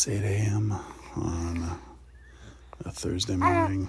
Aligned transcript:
It's 0.00 0.08
8 0.08 0.22
a.m. 0.22 0.72
on 1.14 1.78
a 2.86 2.90
Thursday 2.90 3.36
morning. 3.36 3.86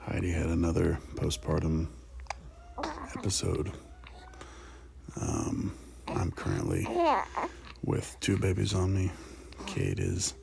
Heidi 0.00 0.30
had 0.30 0.50
another 0.50 0.98
postpartum 1.14 1.86
episode. 3.16 3.72
Um, 5.18 5.72
I'm 6.06 6.32
currently 6.32 6.86
with 7.82 8.14
two 8.20 8.36
babies 8.36 8.74
on 8.74 8.94
me. 8.94 9.10
Cade 9.64 10.00
is 10.00 10.34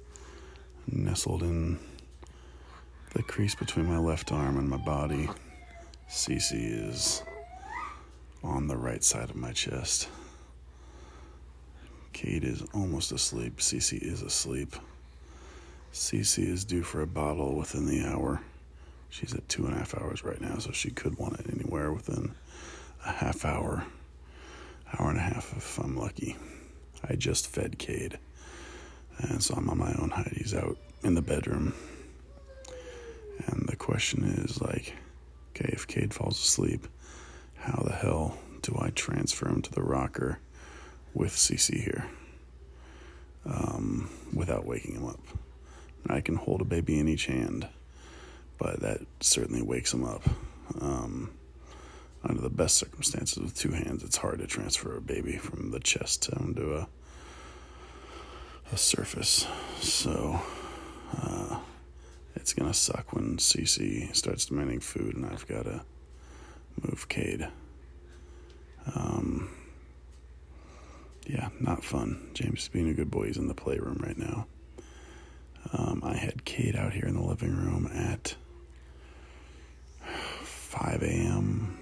nestled 0.87 1.43
in 1.43 1.77
the 3.13 3.21
crease 3.21 3.53
between 3.53 3.85
my 3.85 3.99
left 3.99 4.31
arm 4.31 4.57
and 4.57 4.67
my 4.67 4.77
body. 4.77 5.29
Cece 6.09 6.89
is 6.89 7.21
on 8.43 8.65
the 8.65 8.77
right 8.77 9.03
side 9.03 9.29
of 9.29 9.35
my 9.35 9.51
chest. 9.51 10.07
Cade 12.13 12.43
is 12.43 12.63
almost 12.73 13.11
asleep. 13.11 13.57
Cece 13.57 14.01
is 14.01 14.21
asleep. 14.21 14.75
Cece 15.91 16.47
is 16.47 16.63
due 16.63 16.83
for 16.83 17.01
a 17.01 17.07
bottle 17.07 17.55
within 17.55 17.85
the 17.85 18.05
hour. 18.05 18.41
She's 19.09 19.33
at 19.33 19.47
two 19.49 19.65
and 19.65 19.75
a 19.75 19.77
half 19.79 19.95
hours 19.95 20.23
right 20.23 20.41
now, 20.41 20.57
so 20.57 20.71
she 20.71 20.89
could 20.89 21.17
want 21.17 21.39
it 21.39 21.47
anywhere 21.53 21.91
within 21.91 22.33
a 23.05 23.11
half 23.11 23.45
hour, 23.45 23.85
hour 24.93 25.09
and 25.09 25.19
a 25.19 25.21
half 25.21 25.53
if 25.55 25.77
I'm 25.79 25.95
lucky. 25.95 26.35
I 27.07 27.15
just 27.15 27.47
fed 27.47 27.77
Cade, 27.77 28.17
and 29.17 29.43
so 29.43 29.55
I'm 29.55 29.69
on 29.69 29.77
my 29.77 29.93
own. 29.99 30.09
Heidi's 30.09 30.53
out 30.53 30.77
in 31.03 31.15
the 31.15 31.21
bedroom. 31.21 31.73
And 33.47 33.67
the 33.67 33.75
question 33.75 34.23
is 34.23 34.61
like, 34.61 34.93
okay, 35.51 35.69
if 35.73 35.87
Cade 35.87 36.13
falls 36.13 36.39
asleep, 36.39 36.87
how 37.55 37.83
the 37.83 37.93
hell 37.93 38.37
do 38.61 38.77
I 38.79 38.89
transfer 38.91 39.47
him 39.47 39.61
to 39.61 39.71
the 39.71 39.83
rocker 39.83 40.39
with 41.13 41.33
Cece 41.33 41.81
here 41.81 42.05
um, 43.45 44.09
without 44.33 44.65
waking 44.65 44.95
him 44.95 45.05
up? 45.05 45.19
I 46.07 46.21
can 46.21 46.35
hold 46.35 46.61
a 46.61 46.65
baby 46.65 46.99
in 46.99 47.07
each 47.07 47.27
hand, 47.27 47.67
but 48.57 48.81
that 48.81 49.01
certainly 49.19 49.61
wakes 49.61 49.93
him 49.93 50.03
up. 50.03 50.23
Um, 50.81 51.31
under 52.23 52.41
the 52.41 52.49
best 52.49 52.77
circumstances 52.77 53.37
with 53.37 53.57
two 53.57 53.71
hands, 53.71 54.03
it's 54.03 54.17
hard 54.17 54.39
to 54.39 54.47
transfer 54.47 54.95
a 54.97 55.01
baby 55.01 55.37
from 55.37 55.71
the 55.71 55.79
chest 55.79 56.29
onto 56.33 56.75
a 56.75 56.87
a 58.71 58.77
surface. 58.77 59.45
So 59.81 60.39
uh, 61.21 61.59
it's 62.35 62.53
gonna 62.53 62.73
suck 62.73 63.13
when 63.13 63.37
Cece 63.37 64.15
starts 64.15 64.45
demanding 64.45 64.79
food, 64.79 65.15
and 65.15 65.25
I've 65.25 65.47
got 65.47 65.63
to 65.65 65.81
move 66.81 67.07
Cade. 67.07 67.47
Um, 68.95 69.49
yeah, 71.27 71.49
not 71.59 71.83
fun. 71.83 72.29
James 72.33 72.63
is 72.63 72.67
being 72.67 72.89
a 72.89 72.93
good 72.93 73.11
boy. 73.11 73.27
He's 73.27 73.37
in 73.37 73.47
the 73.47 73.53
playroom 73.53 73.99
right 74.03 74.17
now. 74.17 74.47
Um, 75.71 76.01
I 76.03 76.15
had 76.15 76.45
Cade 76.45 76.75
out 76.75 76.93
here 76.93 77.05
in 77.05 77.15
the 77.15 77.23
living 77.23 77.55
room 77.55 77.89
at 77.93 78.35
5 80.03 81.01
a.m., 81.03 81.79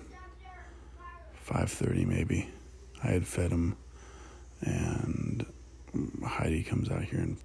5:30 1.48 2.06
maybe. 2.06 2.48
I 3.04 3.08
had 3.08 3.28
fed 3.28 3.52
him, 3.52 3.76
and 4.62 5.46
Heidi 6.24 6.64
comes 6.64 6.90
out 6.90 7.04
here 7.04 7.20
and 7.20 7.38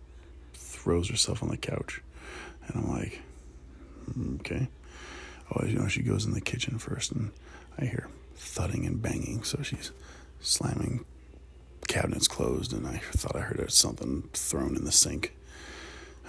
throws 0.55 1.09
herself 1.09 1.43
on 1.43 1.49
the 1.49 1.57
couch, 1.57 2.03
and 2.67 2.77
I'm 2.77 2.91
like, 2.91 3.21
okay. 4.41 4.69
Oh, 5.51 5.65
you 5.65 5.79
know, 5.79 5.89
she 5.89 6.03
goes 6.03 6.27
in 6.27 6.33
the 6.33 6.41
kitchen 6.41 6.79
first, 6.79 7.13
and 7.13 7.31
I 7.79 7.87
hear 7.87 8.09
thudding 8.35 8.85
and 8.87 9.01
banging, 9.01 9.43
so 9.45 9.63
she's 9.63 9.93
slamming 10.41 11.05
cabinets 11.87 12.29
closed, 12.29 12.73
and 12.73 12.87
I 12.87 12.99
thought 12.99 13.37
I 13.37 13.41
heard 13.41 13.71
something 13.73 14.29
thrown 14.33 14.77
in 14.77 14.85
the 14.85 14.93
sink. 14.93 15.35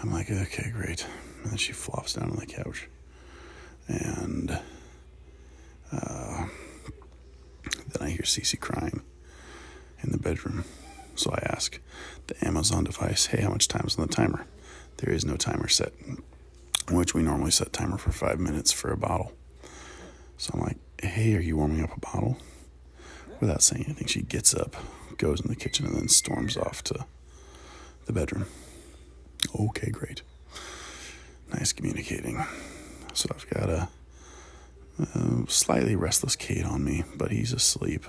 I'm 0.02 0.12
like, 0.12 0.30
okay, 0.30 0.72
great. 0.72 1.06
And 1.42 1.52
then 1.52 1.58
she 1.58 1.74
flops 1.74 2.14
down 2.14 2.30
on 2.30 2.38
the 2.38 2.46
couch, 2.46 2.88
and 3.88 4.60
uh, 5.92 6.46
then 7.88 8.02
I 8.02 8.10
hear 8.10 8.24
Cece 8.24 8.60
crying 8.60 9.02
in 10.04 10.12
the 10.12 10.18
bedroom. 10.18 10.66
So 11.16 11.32
I 11.32 11.40
ask 11.52 11.80
the 12.28 12.46
Amazon 12.46 12.84
device, 12.84 13.28
hey, 13.28 13.42
how 13.42 13.50
much 13.50 13.68
time 13.68 13.86
is 13.88 13.98
on 13.98 14.06
the 14.08 14.14
timer? 14.14 14.46
There 14.98 15.14
is 15.14 15.26
no 15.26 15.36
timer 15.36 15.68
set, 15.68 15.94
which 16.92 17.14
we 17.14 17.24
normally 17.24 17.52
set 17.52 17.74
timer 17.74 17.98
for 17.98 18.12
five 18.12 18.40
minutes 18.40 18.72
for 18.72 18.92
a 18.92 18.98
bottle. 18.98 19.32
So 20.38 20.52
I'm 20.54 20.62
like, 20.62 20.78
hey, 21.02 21.36
are 21.36 21.42
you 21.42 21.58
warming 21.58 21.84
up 21.84 21.96
a 21.96 22.00
bottle? 22.00 22.38
Without 23.40 23.62
saying 23.62 23.86
anything, 23.86 24.08
she 24.08 24.22
gets 24.22 24.54
up, 24.54 24.76
goes 25.18 25.42
in 25.42 25.48
the 25.48 25.56
kitchen, 25.56 25.86
and 25.86 25.96
then 25.96 26.08
storms 26.08 26.58
off 26.58 26.84
to 26.86 27.06
the 28.06 28.14
bedroom. 28.14 28.46
Okay, 29.60 29.92
great. 29.92 30.22
Nice 31.54 31.72
communicating. 31.72 32.44
So 33.14 33.30
I've 33.34 33.50
got 33.50 33.70
a, 33.70 33.90
a 35.00 35.50
slightly 35.50 35.96
restless 35.96 36.36
Cade 36.36 36.66
on 36.66 36.84
me, 36.84 37.04
but 37.16 37.32
he's 37.32 37.54
asleep. 37.54 38.06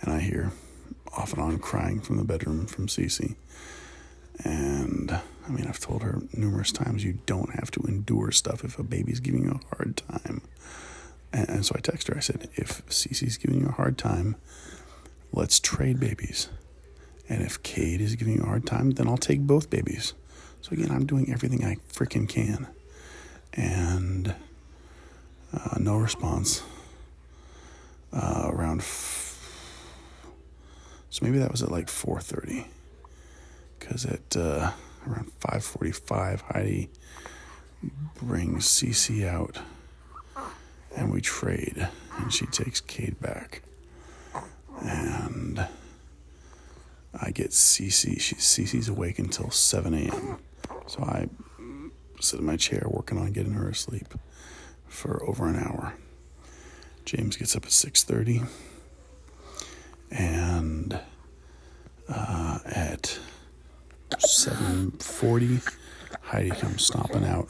And 0.00 0.12
I 0.12 0.20
hear 0.20 0.52
off 1.16 1.32
and 1.32 1.42
on 1.42 1.58
crying 1.58 2.00
from 2.00 2.16
the 2.16 2.24
bedroom 2.24 2.66
from 2.66 2.86
Cece. 2.86 3.34
And 4.44 5.10
I 5.46 5.50
mean, 5.50 5.66
I've 5.66 5.80
told 5.80 6.02
her 6.02 6.20
numerous 6.32 6.72
times 6.72 7.04
you 7.04 7.18
don't 7.26 7.54
have 7.54 7.70
to 7.72 7.80
endure 7.88 8.30
stuff 8.30 8.64
if 8.64 8.78
a 8.78 8.82
baby's 8.82 9.20
giving 9.20 9.44
you 9.44 9.60
a 9.62 9.76
hard 9.76 9.96
time. 9.96 10.42
And, 11.32 11.48
and 11.48 11.66
so 11.66 11.74
I 11.76 11.80
texted 11.80 12.08
her. 12.08 12.16
I 12.16 12.20
said, 12.20 12.48
if 12.54 12.84
Cece's 12.86 13.36
giving 13.36 13.60
you 13.60 13.68
a 13.68 13.72
hard 13.72 13.98
time, 13.98 14.36
let's 15.32 15.60
trade 15.60 16.00
babies. 16.00 16.48
And 17.28 17.42
if 17.42 17.62
Cade 17.62 18.00
is 18.00 18.14
giving 18.14 18.34
you 18.36 18.42
a 18.42 18.46
hard 18.46 18.66
time, 18.66 18.92
then 18.92 19.08
I'll 19.08 19.16
take 19.16 19.40
both 19.40 19.68
babies. 19.68 20.14
So 20.60 20.72
again, 20.72 20.90
I'm 20.90 21.06
doing 21.06 21.32
everything 21.32 21.64
I 21.64 21.76
freaking 21.92 22.28
can. 22.28 22.68
And 23.52 24.34
uh, 25.52 25.78
no 25.78 25.96
response. 25.96 26.62
Uh, 28.12 28.50
around 28.52 28.82
so 31.16 31.24
maybe 31.24 31.38
that 31.38 31.50
was 31.50 31.62
at 31.62 31.70
like 31.70 31.86
4:30, 31.86 32.66
because 33.78 34.04
at 34.04 34.36
uh, 34.36 34.72
around 35.08 35.32
5:45, 35.40 36.42
Heidi 36.52 36.90
brings 38.20 38.66
Cece 38.66 39.26
out, 39.26 39.58
and 40.96 41.12
we 41.12 41.20
trade, 41.20 41.88
and 42.18 42.32
she 42.32 42.46
takes 42.46 42.80
Cade 42.80 43.20
back, 43.20 43.62
and 44.82 45.66
I 47.14 47.30
get 47.30 47.50
Cece. 47.50 48.20
She 48.20 48.34
Cece's 48.34 48.88
awake 48.88 49.18
until 49.18 49.50
7 49.50 49.94
a.m. 49.94 50.38
So 50.86 51.02
I 51.02 51.28
sit 52.20 52.40
in 52.40 52.46
my 52.46 52.56
chair 52.56 52.84
working 52.86 53.18
on 53.18 53.32
getting 53.32 53.52
her 53.52 53.68
asleep 53.68 54.14
for 54.88 55.22
over 55.24 55.48
an 55.48 55.56
hour. 55.56 55.94
James 57.04 57.36
gets 57.36 57.54
up 57.54 57.64
at 57.64 57.70
6:30 57.70 58.46
and 60.10 60.98
uh, 62.08 62.58
at 62.64 63.18
7.40 64.10 65.74
heidi 66.22 66.50
comes 66.50 66.84
stomping 66.84 67.24
out 67.24 67.48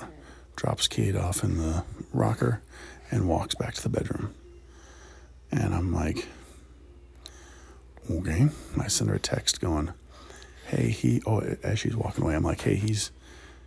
drops 0.57 0.89
Cade 0.89 1.17
off 1.17 1.45
in 1.45 1.59
the 1.59 1.85
rocker 2.13 2.63
and 3.11 3.29
walks 3.29 3.55
back 3.55 3.75
to 3.75 3.83
the 3.83 3.89
bedroom. 3.89 4.35
And 5.53 5.75
i'm 5.75 5.93
like 5.93 6.27
okay. 8.11 8.49
I 8.79 8.89
send 8.89 9.11
her 9.11 9.17
a 9.17 9.21
text 9.21 9.61
going 9.61 9.93
hey 10.69 10.89
he 10.89 11.23
oh 11.27 11.41
as 11.63 11.79
she's 11.79 11.97
walking 11.97 12.25
away 12.25 12.35
i'm 12.35 12.43
like 12.43 12.61
hey 12.61 12.75
he's 12.75 13.11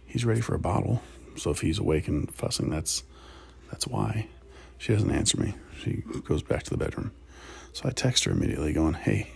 he's 0.10 0.26
ready 0.26 0.42
for 0.42 0.56
a 0.56 0.60
bottle. 0.60 1.02
So 1.38 1.52
if 1.52 1.62
he's 1.62 1.80
awake 1.80 2.08
and 2.08 2.34
fussing 2.34 2.70
that's 2.70 3.04
that's 3.70 3.88
why. 3.88 4.28
She 4.78 4.94
doesn't 4.94 5.12
answer 5.12 5.40
me. 5.40 5.56
She 5.82 6.04
goes 6.26 6.42
back 6.42 6.64
to 6.64 6.70
the 6.70 6.78
bedroom. 6.78 7.12
So 7.74 7.88
I 7.88 7.92
text 7.92 8.24
her 8.24 8.32
immediately, 8.32 8.74
going, 8.74 8.96
Hey, 8.96 9.32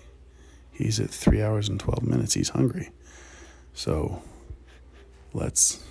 he's 0.71 0.99
at 0.99 1.09
three 1.09 1.41
hours 1.41 1.69
and 1.69 1.79
12 1.79 2.03
minutes. 2.03 2.33
He's 2.33 2.49
hungry. 2.49 2.89
So 3.73 4.21
let's 5.33 5.83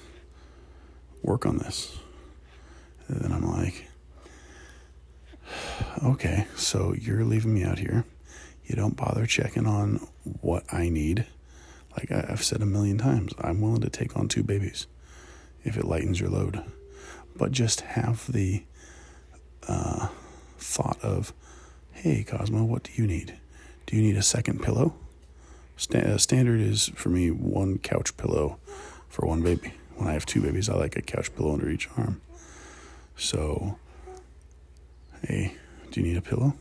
work 1.22 1.46
on 1.46 1.58
this. 1.58 1.98
And 3.08 3.20
then 3.20 3.32
I'm 3.32 3.46
like, 3.50 3.88
Okay, 6.02 6.46
so 6.56 6.94
you're 6.94 7.24
leaving 7.24 7.54
me 7.54 7.64
out 7.64 7.78
here. 7.78 8.04
You 8.64 8.76
don't 8.76 8.96
bother 8.96 9.26
checking 9.26 9.66
on 9.66 10.06
what 10.40 10.64
I 10.72 10.88
need. 10.88 11.26
Like 11.96 12.10
I've 12.10 12.42
said 12.42 12.62
a 12.62 12.66
million 12.66 12.98
times, 12.98 13.32
I'm 13.38 13.60
willing 13.60 13.82
to 13.82 13.90
take 13.90 14.16
on 14.16 14.28
two 14.28 14.42
babies 14.42 14.86
if 15.64 15.76
it 15.76 15.84
lightens 15.84 16.20
your 16.20 16.30
load. 16.30 16.64
But 17.36 17.52
just 17.52 17.82
have 17.82 18.30
the 18.32 18.64
uh, 19.68 20.08
thought 20.58 20.98
of, 21.02 21.32
Hey, 21.92 22.24
Cosmo, 22.24 22.64
what 22.64 22.84
do 22.84 22.92
you 22.94 23.06
need? 23.06 23.38
Do 23.86 23.96
you 23.96 24.02
need 24.02 24.16
a 24.16 24.22
second 24.22 24.62
pillow? 24.62 24.94
Uh, 25.94 26.16
standard 26.16 26.60
is 26.60 26.90
for 26.94 27.08
me 27.10 27.30
one 27.30 27.78
couch 27.78 28.16
pillow 28.16 28.58
for 29.08 29.26
one 29.26 29.42
baby. 29.42 29.74
When 29.96 30.08
I 30.08 30.12
have 30.12 30.26
two 30.26 30.40
babies, 30.40 30.68
I 30.68 30.74
like 30.74 30.96
a 30.96 31.02
couch 31.02 31.34
pillow 31.34 31.52
under 31.52 31.68
each 31.70 31.88
arm. 31.96 32.20
So, 33.16 33.78
hey, 35.26 35.54
do 35.90 36.00
you 36.00 36.06
need 36.06 36.16
a 36.16 36.22
pillow? 36.22 36.54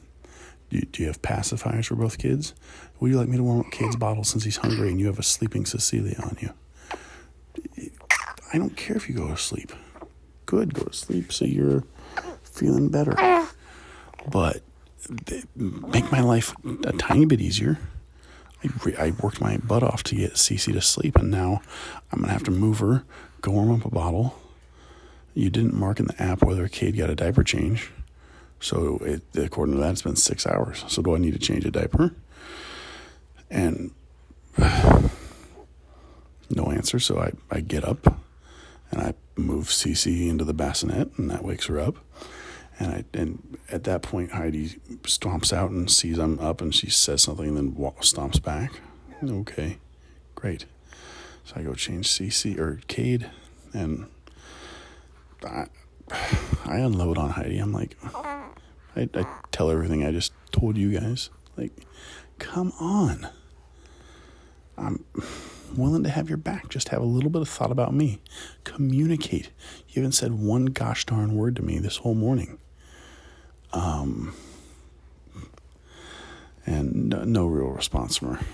Do 0.69 0.77
you, 0.77 0.85
do 0.85 1.03
you 1.03 1.07
have 1.07 1.21
pacifiers 1.21 1.85
for 1.87 1.95
both 1.95 2.17
kids? 2.17 2.53
Would 2.99 3.11
you 3.11 3.17
like 3.17 3.27
me 3.27 3.37
to 3.37 3.43
warm 3.43 3.61
up 3.61 3.71
Cade's 3.71 3.95
bottle 3.95 4.23
since 4.23 4.43
he's 4.43 4.57
hungry 4.57 4.89
and 4.89 4.99
you 4.99 5.07
have 5.07 5.19
a 5.19 5.23
sleeping 5.23 5.65
Cecilia 5.65 6.19
on 6.23 6.37
you? 6.39 6.53
I 8.53 8.57
don't 8.57 8.75
care 8.77 8.95
if 8.95 9.09
you 9.09 9.15
go 9.15 9.27
to 9.27 9.37
sleep. 9.37 9.71
Good, 10.45 10.73
go 10.73 10.83
to 10.83 10.93
sleep 10.93 11.31
so 11.33 11.45
you're 11.45 11.83
feeling 12.43 12.89
better. 12.89 13.15
But 14.29 14.61
make 15.55 16.11
my 16.11 16.21
life 16.21 16.53
a 16.85 16.93
tiny 16.93 17.25
bit 17.25 17.41
easier. 17.41 17.79
I, 18.63 18.69
re- 18.83 18.95
I 18.97 19.11
worked 19.11 19.41
my 19.41 19.57
butt 19.57 19.83
off 19.83 20.03
to 20.03 20.15
get 20.15 20.33
Cece 20.33 20.73
to 20.73 20.81
sleep, 20.81 21.15
and 21.15 21.31
now 21.31 21.61
I'm 22.11 22.21
gonna 22.21 22.33
have 22.33 22.43
to 22.43 22.51
move 22.51 22.79
her, 22.79 23.03
go 23.41 23.51
warm 23.51 23.71
up 23.71 23.85
a 23.85 23.89
bottle. 23.89 24.37
You 25.33 25.49
didn't 25.49 25.73
mark 25.73 25.99
in 25.99 26.07
the 26.07 26.21
app 26.21 26.43
whether 26.43 26.67
Cade 26.67 26.97
got 26.97 27.09
a 27.09 27.15
diaper 27.15 27.43
change, 27.43 27.91
so 28.61 28.97
it, 29.03 29.23
according 29.35 29.75
to 29.75 29.81
that, 29.81 29.91
it's 29.91 30.03
been 30.03 30.15
six 30.15 30.45
hours. 30.45 30.85
So 30.87 31.01
do 31.01 31.15
I 31.15 31.17
need 31.17 31.33
to 31.33 31.39
change 31.39 31.65
a 31.65 31.71
diaper? 31.71 32.13
And 33.49 33.91
no 34.57 35.11
answer. 36.71 36.99
So 36.99 37.19
I, 37.19 37.31
I 37.49 37.61
get 37.61 37.83
up 37.83 38.21
and 38.91 39.01
I 39.01 39.13
move 39.35 39.67
Cece 39.67 40.29
into 40.29 40.45
the 40.45 40.53
bassinet, 40.53 41.17
and 41.17 41.31
that 41.31 41.43
wakes 41.43 41.65
her 41.65 41.79
up. 41.79 41.95
And 42.81 42.91
I 42.91 43.03
and 43.13 43.59
at 43.69 43.83
that 43.83 44.01
point 44.01 44.31
Heidi 44.31 44.69
stomps 45.03 45.53
out 45.53 45.69
and 45.69 45.89
sees 45.89 46.17
I'm 46.17 46.39
up, 46.39 46.61
and 46.61 46.73
she 46.73 46.89
says 46.89 47.21
something, 47.21 47.47
and 47.47 47.57
then 47.57 47.75
stomps 48.01 48.41
back. 48.41 48.81
Okay, 49.23 49.77
great. 50.33 50.65
So 51.43 51.53
I 51.57 51.61
go 51.61 51.75
change 51.75 52.09
Cece 52.09 52.57
or 52.57 52.81
Cade, 52.87 53.29
and 53.71 54.07
I 55.45 55.67
I 56.65 56.77
unload 56.77 57.19
on 57.19 57.29
Heidi. 57.29 57.59
I'm 57.59 57.71
like, 57.71 57.95
I, 58.15 59.07
I 59.13 59.25
tell 59.51 59.69
everything 59.69 60.03
I 60.03 60.11
just 60.11 60.33
told 60.51 60.75
you 60.75 60.99
guys. 60.99 61.29
Like, 61.55 61.71
come 62.39 62.73
on. 62.79 63.27
I'm 64.75 65.05
willing 65.77 66.01
to 66.01 66.09
have 66.09 66.29
your 66.29 66.39
back. 66.39 66.69
Just 66.69 66.89
have 66.89 67.01
a 67.01 67.05
little 67.05 67.29
bit 67.29 67.43
of 67.43 67.49
thought 67.49 67.71
about 67.71 67.93
me. 67.93 68.21
Communicate. 68.63 69.51
You 69.89 70.01
haven't 70.01 70.13
said 70.13 70.33
one 70.33 70.65
gosh 70.65 71.05
darn 71.05 71.35
word 71.35 71.55
to 71.57 71.61
me 71.61 71.77
this 71.77 71.97
whole 71.97 72.15
morning. 72.15 72.57
Um, 73.73 74.33
and 76.65 77.09
no, 77.09 77.23
no 77.23 77.47
real 77.47 77.69
response 77.69 78.17
from 78.17 78.35
her. 78.35 78.45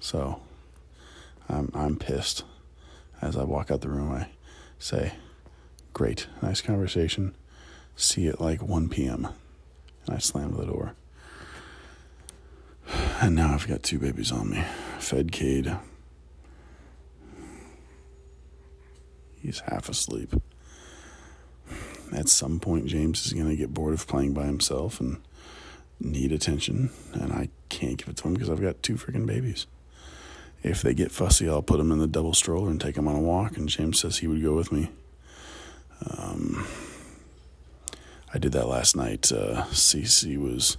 So, 0.00 0.40
I'm 1.48 1.70
I'm 1.74 1.96
pissed. 1.96 2.44
As 3.20 3.36
I 3.36 3.44
walk 3.44 3.70
out 3.70 3.80
the 3.80 3.88
room, 3.88 4.12
I 4.12 4.28
say, 4.78 5.14
"Great, 5.92 6.26
nice 6.42 6.60
conversation. 6.60 7.34
See 7.96 8.22
you 8.22 8.30
at 8.30 8.40
like 8.40 8.62
1 8.62 8.88
p.m." 8.88 9.28
And 10.06 10.14
I 10.14 10.18
slammed 10.18 10.56
the 10.56 10.66
door. 10.66 10.94
And 13.20 13.34
now 13.34 13.54
I've 13.54 13.66
got 13.66 13.82
two 13.82 13.98
babies 13.98 14.30
on 14.30 14.50
me. 14.50 14.62
Fed 14.98 15.32
Cade. 15.32 15.76
He's 19.40 19.60
half 19.60 19.88
asleep. 19.88 20.34
At 22.14 22.28
some 22.28 22.60
point, 22.60 22.86
James 22.86 23.26
is 23.26 23.32
going 23.32 23.48
to 23.48 23.56
get 23.56 23.74
bored 23.74 23.92
of 23.92 24.06
playing 24.06 24.34
by 24.34 24.44
himself 24.44 25.00
and 25.00 25.20
need 26.00 26.30
attention, 26.32 26.90
and 27.12 27.32
I 27.32 27.48
can't 27.68 27.98
give 27.98 28.08
it 28.08 28.16
to 28.18 28.28
him 28.28 28.34
because 28.34 28.48
I've 28.48 28.62
got 28.62 28.82
two 28.82 28.94
freaking 28.94 29.26
babies. 29.26 29.66
If 30.62 30.80
they 30.80 30.94
get 30.94 31.10
fussy, 31.10 31.48
I'll 31.48 31.60
put 31.60 31.78
them 31.78 31.90
in 31.90 31.98
the 31.98 32.06
double 32.06 32.32
stroller 32.32 32.70
and 32.70 32.80
take 32.80 32.94
them 32.94 33.08
on 33.08 33.16
a 33.16 33.20
walk, 33.20 33.56
and 33.56 33.68
James 33.68 33.98
says 33.98 34.18
he 34.18 34.28
would 34.28 34.42
go 34.42 34.54
with 34.54 34.70
me. 34.70 34.90
Um, 36.08 36.66
I 38.32 38.38
did 38.38 38.52
that 38.52 38.68
last 38.68 38.96
night. 38.96 39.30
Uh, 39.32 39.64
Cece 39.70 40.38
was 40.38 40.76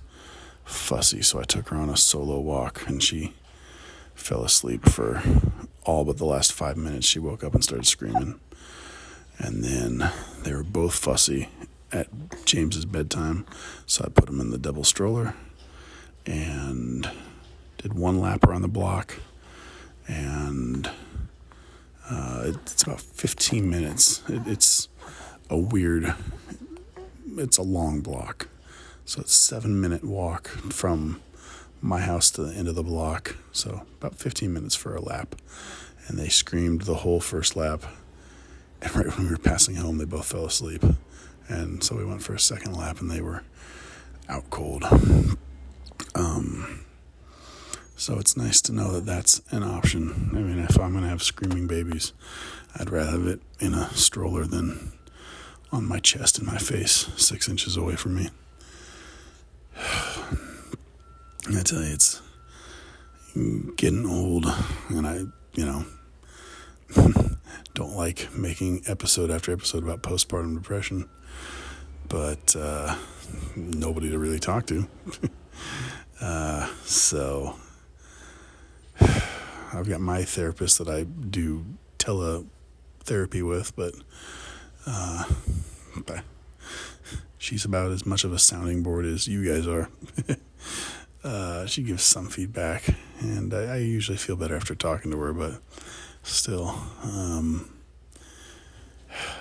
fussy, 0.64 1.22
so 1.22 1.40
I 1.40 1.44
took 1.44 1.70
her 1.70 1.78
on 1.78 1.90
a 1.90 1.98
solo 1.98 2.40
walk, 2.40 2.88
and 2.88 3.04
she 3.04 3.34
fell 4.14 4.44
asleep 4.44 4.86
for 4.86 5.22
all 5.84 6.06
but 6.06 6.18
the 6.18 6.26
last 6.26 6.54
five 6.54 6.78
minutes. 6.78 7.06
She 7.06 7.20
woke 7.20 7.44
up 7.44 7.54
and 7.54 7.64
started 7.64 7.86
screaming. 7.86 8.40
And 9.38 9.64
then 9.64 10.12
they 10.44 10.54
were 10.54 10.64
both 10.64 10.96
fussy 10.96 11.50
at 11.92 12.08
James's 12.46 12.86
bedtime, 12.86 13.46
so 13.86 14.04
I 14.06 14.10
put 14.10 14.26
them 14.26 14.42
in 14.42 14.52
the 14.52 14.58
double 14.58 14.84
stroller 14.84 15.34
and 16.26 17.10
did 17.78 17.94
one 17.94 18.20
lap 18.20 18.44
around 18.44 18.64
the 18.64 18.68
block. 18.68 19.16
And 20.08 20.90
uh, 22.10 22.44
it's 22.46 22.84
about 22.84 23.02
15 23.02 23.70
minutes. 23.70 24.22
It, 24.30 24.48
it's 24.48 24.88
a 25.50 25.58
weird, 25.58 26.14
it's 27.38 27.58
a 27.58 27.64
long 27.64 28.02
block. 28.02 28.50
So 29.06 29.22
it's 29.22 29.36
seven 29.36 29.80
minute 29.80 30.04
walk 30.04 30.48
from 30.48 31.22
my 31.82 32.02
house 32.02 32.32
to 32.32 32.44
the 32.44 32.54
end 32.56 32.68
of 32.68 32.76
the 32.76 32.84
block. 32.84 33.36
So 33.52 33.84
about 34.00 34.16
15 34.16 34.52
minutes 34.52 34.76
for 34.76 34.96
a 34.96 35.02
lap. 35.02 35.36
And 36.08 36.18
they 36.18 36.30
screamed 36.30 36.82
the 36.82 36.96
whole 36.96 37.20
first 37.20 37.56
lap. 37.56 37.84
And 38.86 38.96
right 38.96 39.18
when 39.18 39.26
we 39.26 39.32
were 39.32 39.38
passing 39.38 39.76
home, 39.76 39.98
they 39.98 40.06
both 40.06 40.28
fell 40.28 40.46
asleep. 40.46 40.84
And 41.48 41.84
so 41.84 41.96
we 41.96 42.06
went 42.06 42.22
for 42.22 42.34
a 42.34 42.40
second 42.40 42.74
lap 42.74 43.02
and 43.02 43.10
they 43.10 43.22
were 43.22 43.44
out 44.30 44.50
cold. 44.52 44.84
Um, 46.14 46.86
so 47.98 48.20
it's 48.20 48.38
nice 48.38 48.62
to 48.62 48.72
know 48.72 48.92
that 48.92 49.06
that's 49.06 49.42
an 49.50 49.64
option. 49.64 50.30
I 50.34 50.38
mean, 50.38 50.60
if 50.60 50.80
I'm 50.80 50.92
going 50.92 51.04
to 51.04 51.10
have 51.10 51.24
screaming 51.24 51.66
babies, 51.66 52.14
I'd 52.76 52.92
rather 52.92 53.12
have 53.12 53.28
it 53.28 53.42
in 53.60 53.74
a 53.74 53.90
stroller 53.96 54.46
than 54.46 54.92
on 55.72 55.88
my 55.88 56.00
chest 56.00 56.38
in 56.38 56.46
my 56.46 56.58
face, 56.58 57.10
six 57.18 57.50
inches 57.50 57.78
away 57.78 57.96
from 57.96 58.16
me. 58.16 58.30
I 59.78 61.62
tell 61.64 61.82
you, 61.82 61.94
it's 61.94 62.22
getting 63.76 64.06
old, 64.06 64.46
and 64.90 65.08
I, 65.08 65.22
you 65.54 65.66
know, 65.66 65.86
don't 67.76 67.96
like 67.96 68.34
making 68.34 68.82
episode 68.88 69.30
after 69.30 69.52
episode 69.52 69.84
about 69.84 70.02
postpartum 70.02 70.56
depression, 70.56 71.10
but 72.08 72.56
uh, 72.58 72.96
nobody 73.56 74.10
to 74.10 74.18
really 74.18 74.40
talk 74.40 74.66
to. 74.66 74.88
uh, 76.22 76.68
so 76.84 77.58
I've 79.02 79.90
got 79.90 80.00
my 80.00 80.24
therapist 80.24 80.78
that 80.78 80.88
I 80.88 81.04
do 81.04 81.66
teletherapy 82.00 83.46
with, 83.48 83.76
but, 83.76 83.94
uh, 84.88 85.26
but 86.06 86.24
she's 87.38 87.66
about 87.66 87.92
as 87.92 88.06
much 88.06 88.24
of 88.24 88.32
a 88.32 88.40
sounding 88.40 88.84
board 88.84 89.06
as 89.06 89.28
you 89.28 89.46
guys 89.46 89.68
are. 89.68 89.90
uh, 91.26 91.66
she 91.66 91.84
gives 91.84 92.04
some 92.04 92.28
feedback, 92.28 92.88
and 93.20 93.54
I, 93.54 93.64
I, 93.64 93.78
usually 93.78 94.18
feel 94.18 94.38
better 94.38 94.56
after 94.56 94.76
talking 94.76 95.12
to 95.12 95.18
her, 95.18 95.34
but 95.34 95.60
still, 96.24 96.76
um, 97.04 97.70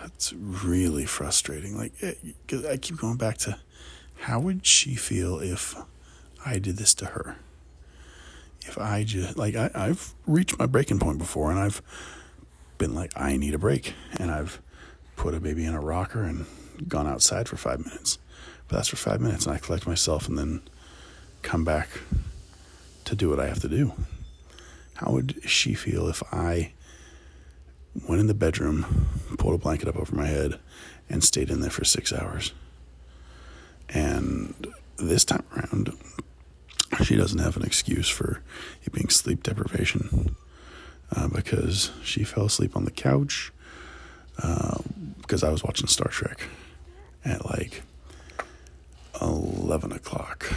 it's 0.04 0.32
really 0.32 1.04
frustrating. 1.04 1.76
Like, 1.76 1.92
eh, 2.02 2.14
cause 2.48 2.64
I 2.64 2.76
keep 2.76 2.96
going 2.98 3.16
back 3.16 3.38
to 3.38 3.58
how 4.20 4.40
would 4.40 4.66
she 4.66 4.94
feel 4.94 5.38
if 5.40 5.74
I 6.44 6.58
did 6.58 6.76
this 6.76 6.94
to 6.94 7.06
her? 7.06 7.36
If 8.62 8.78
I 8.78 9.04
just, 9.04 9.36
like, 9.36 9.54
I, 9.54 9.70
I've 9.74 10.14
reached 10.26 10.58
my 10.58 10.66
breaking 10.66 10.98
point 10.98 11.18
before, 11.18 11.50
and 11.50 11.60
I've 11.60 11.82
been 12.78 12.94
like, 12.94 13.12
I 13.14 13.36
need 13.36 13.54
a 13.54 13.58
break, 13.58 13.94
and 14.16 14.30
I've 14.30 14.60
put 15.16 15.34
a 15.34 15.40
baby 15.40 15.64
in 15.64 15.74
a 15.74 15.80
rocker 15.80 16.22
and 16.22 16.46
gone 16.88 17.06
outside 17.06 17.48
for 17.48 17.56
five 17.56 17.84
minutes. 17.84 18.18
But 18.68 18.76
that's 18.76 18.88
for 18.88 18.96
five 18.96 19.20
minutes, 19.20 19.46
and 19.46 19.54
I 19.54 19.58
collect 19.58 19.86
myself 19.86 20.28
and 20.28 20.38
then 20.38 20.62
come 21.42 21.64
back 21.64 21.88
to 23.04 23.14
do 23.14 23.28
what 23.28 23.38
I 23.38 23.46
have 23.46 23.60
to 23.60 23.68
do. 23.68 23.92
How 24.94 25.12
would 25.12 25.40
she 25.44 25.74
feel 25.74 26.08
if 26.08 26.22
I 26.32 26.72
went 28.08 28.20
in 28.20 28.26
the 28.26 28.34
bedroom, 28.34 29.08
pulled 29.38 29.54
a 29.54 29.58
blanket 29.58 29.88
up 29.88 29.96
over 29.96 30.14
my 30.14 30.26
head, 30.26 30.58
and 31.08 31.22
stayed 31.22 31.50
in 31.50 31.60
there 31.60 31.70
for 31.70 31.84
six 31.84 32.12
hours? 32.12 32.52
And 33.88 34.66
this 34.96 35.24
time 35.24 35.44
around, 35.56 35.96
she 37.04 37.16
doesn't 37.16 37.38
have 37.38 37.56
an 37.56 37.64
excuse 37.64 38.08
for 38.08 38.40
it 38.84 38.92
being 38.92 39.08
sleep 39.08 39.42
deprivation 39.42 40.36
uh, 41.14 41.28
because 41.28 41.90
she 42.02 42.24
fell 42.24 42.46
asleep 42.46 42.76
on 42.76 42.84
the 42.84 42.90
couch 42.90 43.52
uh, 44.42 44.78
because 45.20 45.42
I 45.42 45.50
was 45.50 45.62
watching 45.62 45.86
Star 45.86 46.08
Trek 46.08 46.48
at 47.24 47.44
like 47.46 47.82
11 49.20 49.92
o'clock 49.92 50.52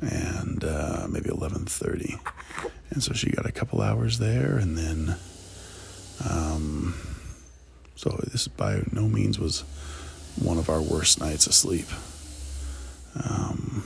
and 0.00 0.64
uh, 0.64 1.06
maybe 1.10 1.28
11.30 1.28 2.18
and 2.90 3.02
so 3.02 3.12
she 3.12 3.30
got 3.30 3.46
a 3.46 3.52
couple 3.52 3.82
hours 3.82 4.18
there 4.18 4.56
and 4.56 4.76
then 4.78 5.16
um, 6.28 6.94
so 7.96 8.10
this 8.30 8.48
by 8.48 8.82
no 8.92 9.08
means 9.08 9.38
was 9.38 9.60
one 10.40 10.58
of 10.58 10.68
our 10.68 10.80
worst 10.80 11.20
nights 11.20 11.46
of 11.46 11.54
sleep 11.54 11.86
because 13.12 13.50
um, 13.50 13.84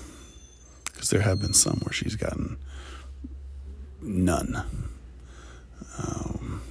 there 1.10 1.22
have 1.22 1.40
been 1.40 1.52
some 1.52 1.78
where 1.80 1.92
she's 1.92 2.14
gotten 2.14 2.56
none 4.00 4.64
um, 5.98 6.62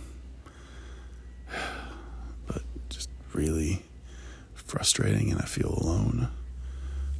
but 2.47 2.61
just 2.89 3.09
really 3.33 3.83
frustrating 4.55 5.31
and 5.31 5.41
I 5.41 5.45
feel 5.45 5.69
alone. 5.69 6.29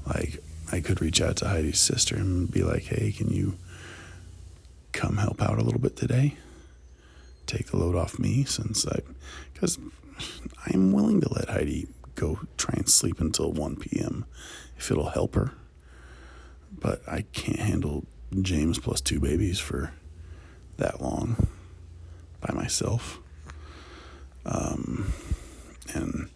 Like 0.06 0.44
I 0.72 0.82
could 0.82 1.02
reach 1.02 1.22
out 1.22 1.38
to 1.38 1.46
Heidi's 1.46 1.80
sister 1.80 2.16
and 2.16 2.52
be 2.52 2.64
like, 2.64 2.84
"Hey, 2.84 3.12
can 3.12 3.30
you 3.30 3.58
come 4.92 5.18
help 5.18 5.42
out 5.42 5.58
a 5.58 5.64
little 5.64 5.80
bit 5.80 5.96
today?" 5.96 6.36
Take 7.46 7.68
the 7.68 7.78
load 7.78 7.96
off 7.96 8.20
me 8.20 8.44
since 8.44 8.88
I, 8.88 9.00
because 9.54 9.78
I 10.66 10.72
am 10.74 10.92
willing 10.92 11.22
to 11.22 11.34
let 11.34 11.50
Heidi 11.50 11.88
go 12.16 12.40
try 12.58 12.76
and 12.78 12.90
sleep 12.90 13.20
until 13.20 13.52
1 13.52 13.76
p.m. 13.78 14.26
if 14.78 14.90
it'll 14.92 15.10
help 15.10 15.36
her. 15.36 15.52
But 16.72 17.02
I 17.08 17.22
can't 17.34 17.60
handle 17.60 18.06
James 18.42 18.80
plus 18.80 19.02
two 19.02 19.20
babies 19.20 19.60
for 19.60 19.94
that 20.78 21.02
long 21.02 21.48
by 22.42 22.54
myself. 22.54 23.20
Um, 24.46 25.14
and 25.94 26.30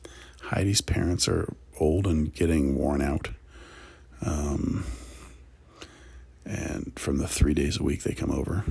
Heidi's 0.43 0.81
parents 0.81 1.27
are 1.27 1.53
old 1.79 2.07
and 2.07 2.33
getting 2.33 2.75
worn 2.75 3.01
out. 3.01 3.29
Um, 4.21 4.85
and 6.45 6.91
from 6.97 7.17
the 7.17 7.27
three 7.27 7.53
days 7.53 7.79
a 7.79 7.83
week 7.83 8.03
they 8.03 8.13
come 8.13 8.31
over. 8.31 8.65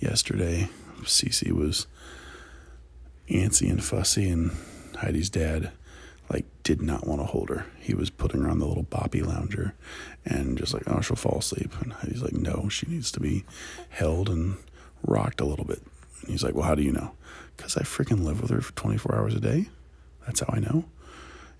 Yesterday, 0.00 0.68
Cece 1.02 1.52
was 1.52 1.86
antsy 3.28 3.70
and 3.70 3.82
fussy, 3.82 4.28
and 4.28 4.52
Heidi's 4.96 5.30
dad 5.30 5.72
like 6.30 6.46
did 6.62 6.80
not 6.80 7.06
want 7.06 7.20
to 7.20 7.26
hold 7.26 7.50
her. 7.50 7.66
He 7.78 7.94
was 7.94 8.10
putting 8.10 8.42
her 8.42 8.50
on 8.50 8.58
the 8.58 8.66
little 8.66 8.84
boppy 8.84 9.24
lounger 9.24 9.74
and 10.24 10.56
just 10.56 10.72
like, 10.72 10.84
oh, 10.86 11.00
she'll 11.00 11.16
fall 11.16 11.38
asleep. 11.38 11.72
And 11.80 11.92
Heidi's 11.92 12.22
like, 12.22 12.32
no, 12.32 12.68
she 12.68 12.86
needs 12.86 13.10
to 13.12 13.20
be 13.20 13.44
held 13.90 14.28
and 14.28 14.56
rocked 15.06 15.40
a 15.40 15.44
little 15.44 15.66
bit. 15.66 15.82
And 16.22 16.30
he's 16.30 16.42
like, 16.42 16.54
well, 16.54 16.64
how 16.64 16.74
do 16.74 16.82
you 16.82 16.92
know? 16.92 17.12
Because 17.56 17.76
I 17.76 17.82
freaking 17.82 18.24
live 18.24 18.40
with 18.40 18.50
her 18.50 18.60
for 18.60 18.72
24 18.72 19.14
hours 19.14 19.34
a 19.34 19.40
day. 19.40 19.66
That's 20.26 20.40
how 20.40 20.46
I 20.48 20.60
know. 20.60 20.84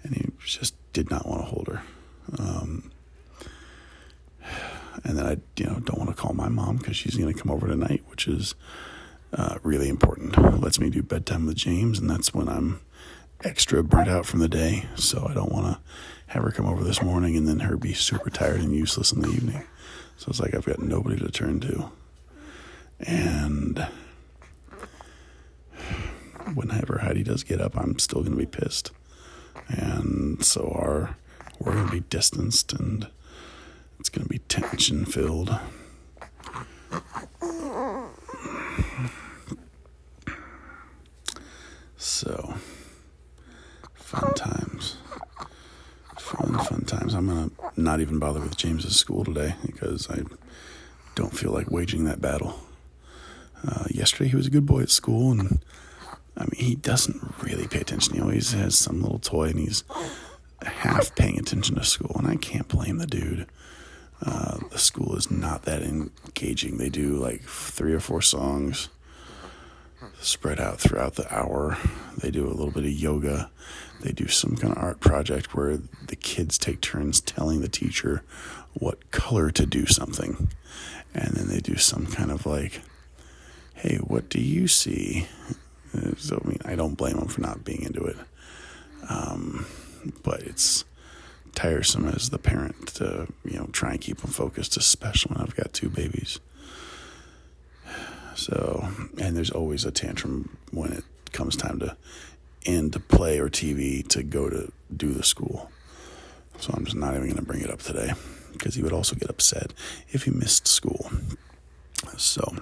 And 0.02 0.14
he 0.16 0.28
just 0.44 0.74
did 0.92 1.10
not 1.10 1.26
want 1.26 1.42
to 1.42 1.46
hold 1.46 1.68
her. 1.68 1.82
Um, 2.38 2.90
and 5.04 5.18
then 5.18 5.26
I, 5.26 5.36
you 5.56 5.66
know, 5.66 5.80
don't 5.80 5.98
want 5.98 6.10
to 6.10 6.16
call 6.16 6.32
my 6.32 6.48
mom 6.48 6.78
because 6.78 6.96
she's 6.96 7.16
going 7.16 7.32
to 7.32 7.38
come 7.38 7.52
over 7.52 7.68
tonight, 7.68 8.02
which 8.08 8.26
is 8.26 8.54
uh, 9.34 9.58
really 9.62 9.88
important. 9.88 10.36
It 10.36 10.60
Lets 10.60 10.80
me 10.80 10.90
do 10.90 11.02
bedtime 11.02 11.46
with 11.46 11.56
James, 11.56 11.98
and 11.98 12.08
that's 12.08 12.32
when 12.32 12.48
I'm 12.48 12.80
extra 13.42 13.82
burnt 13.82 14.08
out 14.08 14.26
from 14.26 14.40
the 14.40 14.48
day. 14.48 14.86
So 14.96 15.26
I 15.28 15.34
don't 15.34 15.52
want 15.52 15.66
to 15.66 15.80
have 16.28 16.42
her 16.42 16.50
come 16.50 16.66
over 16.66 16.82
this 16.82 17.02
morning 17.02 17.36
and 17.36 17.46
then 17.46 17.60
her 17.60 17.76
be 17.76 17.92
super 17.92 18.30
tired 18.30 18.60
and 18.60 18.74
useless 18.74 19.12
in 19.12 19.20
the 19.20 19.28
evening. 19.28 19.62
So 20.16 20.30
it's 20.30 20.40
like 20.40 20.54
I've 20.54 20.64
got 20.64 20.78
nobody 20.80 21.18
to 21.18 21.30
turn 21.30 21.60
to. 21.60 21.90
And 23.00 23.86
whenever 26.54 26.98
Heidi 26.98 27.22
does 27.22 27.42
get 27.42 27.60
up, 27.60 27.76
I'm 27.76 27.98
still 27.98 28.20
going 28.20 28.32
to 28.32 28.38
be 28.38 28.46
pissed. 28.46 28.92
And 29.68 30.44
so 30.44 30.72
our 30.74 31.16
we're 31.60 31.72
going 31.72 31.86
to 31.86 31.92
be 31.92 32.00
distanced 32.00 32.72
and 32.72 33.08
it's 34.00 34.08
going 34.08 34.24
to 34.24 34.28
be 34.28 34.38
tension 34.38 35.04
filled. 35.04 35.58
So, 42.04 42.52
fun 43.94 44.34
times. 44.34 44.99
Fun, 46.18 46.58
fun 46.58 46.82
times. 46.84 47.14
I'm 47.14 47.28
going 47.28 47.49
to 47.49 47.80
not 47.80 48.02
even 48.02 48.18
bother 48.18 48.40
with 48.40 48.58
James's 48.58 48.94
school 48.94 49.25
today 49.25 49.54
because 49.64 50.11
I 50.11 50.20
don't 51.14 51.34
feel 51.34 51.50
like 51.50 51.70
waging 51.70 52.04
that 52.04 52.20
battle. 52.20 52.61
Uh, 53.66 53.84
yesterday, 53.88 54.28
he 54.28 54.37
was 54.37 54.46
a 54.46 54.50
good 54.50 54.66
boy 54.66 54.82
at 54.82 54.90
school, 54.90 55.30
and 55.30 55.64
I 56.37 56.42
mean, 56.42 56.61
he 56.61 56.75
doesn't 56.75 57.23
really 57.42 57.66
pay 57.66 57.80
attention. 57.80 58.12
He 58.12 58.20
always 58.20 58.52
has 58.52 58.76
some 58.76 59.00
little 59.00 59.18
toy, 59.18 59.49
and 59.49 59.58
he's 59.58 59.82
half 60.62 61.16
paying 61.16 61.38
attention 61.38 61.76
to 61.76 61.84
school, 61.84 62.16
and 62.18 62.26
I 62.26 62.37
can't 62.37 62.68
blame 62.68 62.99
the 62.99 63.06
dude. 63.06 63.46
Uh, 64.20 64.58
the 64.70 64.78
school 64.78 65.16
is 65.16 65.30
not 65.30 65.62
that 65.62 65.82
engaging. 65.82 66.76
They 66.76 66.90
do 66.90 67.14
like 67.14 67.44
three 67.44 67.94
or 67.94 68.00
four 68.00 68.20
songs 68.20 68.90
spread 70.20 70.61
out 70.61 70.80
throughout 70.80 71.14
the 71.14 71.32
hour. 71.34 71.76
They 72.18 72.30
do 72.30 72.46
a 72.46 72.50
little 72.50 72.70
bit 72.70 72.84
of 72.84 72.90
yoga. 72.90 73.50
They 74.00 74.12
do 74.12 74.28
some 74.28 74.56
kind 74.56 74.73
of 74.76 74.82
art 74.82 75.00
project 75.00 75.54
where 75.54 75.76
the 75.76 76.16
kids 76.16 76.58
take 76.58 76.80
turns 76.80 77.20
telling 77.20 77.61
the 77.61 77.68
teacher 77.68 78.23
what 78.75 79.11
color 79.11 79.50
to 79.52 79.66
do 79.66 79.87
something. 79.87 80.49
And 81.14 81.34
then 81.34 81.49
they 81.49 81.61
do 81.61 81.76
some 81.76 82.06
kind 82.06 82.30
of 82.30 82.44
like, 82.44 82.80
hey, 83.75 83.96
what 83.99 84.28
do 84.28 84.40
you 84.40 84.66
see? 84.66 85.26
So, 86.16 86.42
I 86.44 86.49
mean, 86.49 86.58
I 86.64 86.75
don't 86.75 86.96
blame 86.96 87.16
them 87.16 87.28
for 87.28 87.40
not 87.40 87.64
being 87.64 87.82
into 87.82 88.02
it. 88.04 88.16
Um, 89.08 89.66
but 90.23 90.42
it's 90.42 90.84
tiresome 91.54 92.08
as 92.08 92.30
the 92.30 92.38
parent 92.38 92.88
to 92.88 93.28
you 93.44 93.58
know 93.58 93.66
try 93.66 93.92
and 93.92 94.00
keep 94.00 94.18
them 94.18 94.30
focused, 94.30 94.76
especially 94.76 95.34
when 95.34 95.42
I've 95.42 95.56
got 95.56 95.73
two 95.73 95.88
babies. 95.88 96.40
So, 98.44 98.86
and 99.16 99.34
there's 99.34 99.50
always 99.50 99.86
a 99.86 99.90
tantrum 99.90 100.58
when 100.70 100.92
it 100.92 101.04
comes 101.32 101.56
time 101.56 101.78
to 101.78 101.96
end 102.66 102.92
to 102.92 103.00
play 103.00 103.38
or 103.38 103.48
TV 103.48 104.06
to 104.08 104.22
go 104.22 104.50
to 104.50 104.70
do 104.94 105.14
the 105.14 105.22
school. 105.22 105.70
So 106.58 106.74
I'm 106.76 106.84
just 106.84 106.94
not 106.94 107.14
even 107.14 107.24
going 107.24 107.36
to 107.36 107.42
bring 107.42 107.62
it 107.62 107.70
up 107.70 107.80
today 107.80 108.12
because 108.52 108.74
he 108.74 108.82
would 108.82 108.92
also 108.92 109.16
get 109.16 109.30
upset 109.30 109.72
if 110.10 110.24
he 110.24 110.30
missed 110.30 110.68
school. 110.68 111.10
So 112.18 112.54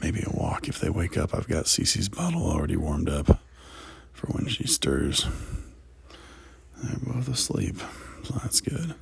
maybe 0.00 0.24
a 0.26 0.34
walk 0.34 0.66
if 0.66 0.80
they 0.80 0.88
wake 0.88 1.18
up. 1.18 1.34
I've 1.34 1.46
got 1.46 1.66
Cece's 1.66 2.08
bottle 2.08 2.50
already 2.50 2.76
warmed 2.76 3.10
up 3.10 3.38
for 4.14 4.28
when 4.28 4.48
she 4.48 4.66
stirs. 4.66 5.26
They're 6.82 7.14
both 7.14 7.28
asleep, 7.28 7.76
so 8.22 8.32
that's 8.42 8.62
good. 8.62 8.94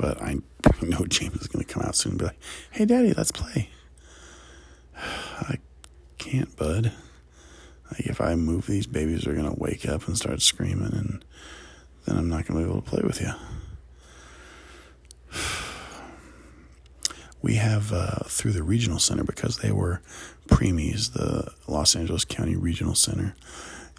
But 0.00 0.22
I 0.22 0.38
know 0.82 1.04
James 1.04 1.36
is 1.42 1.46
going 1.46 1.62
to 1.62 1.72
come 1.72 1.82
out 1.82 1.94
soon 1.94 2.12
and 2.12 2.18
be 2.18 2.24
like, 2.24 2.40
hey, 2.70 2.86
Daddy, 2.86 3.12
let's 3.12 3.30
play. 3.30 3.68
I 4.96 5.58
can't, 6.16 6.56
bud. 6.56 6.92
Like, 7.90 8.06
if 8.06 8.18
I 8.20 8.34
move, 8.34 8.66
these 8.66 8.86
babies 8.86 9.26
are 9.26 9.34
going 9.34 9.52
to 9.52 9.60
wake 9.60 9.86
up 9.86 10.06
and 10.08 10.16
start 10.16 10.40
screaming, 10.40 10.92
and 10.92 11.24
then 12.06 12.16
I'm 12.16 12.30
not 12.30 12.46
going 12.46 12.60
to 12.60 12.64
be 12.66 12.70
able 12.70 12.80
to 12.80 12.88
play 12.88 13.02
with 13.04 13.20
you. 13.20 13.32
We 17.42 17.54
have 17.54 17.90
uh, 17.90 18.24
through 18.26 18.52
the 18.52 18.62
regional 18.62 18.98
center 18.98 19.24
because 19.24 19.60
they 19.60 19.72
were 19.72 20.02
preemies, 20.46 21.14
the 21.14 21.50
Los 21.66 21.96
Angeles 21.96 22.26
County 22.26 22.54
Regional 22.54 22.94
Center 22.94 23.34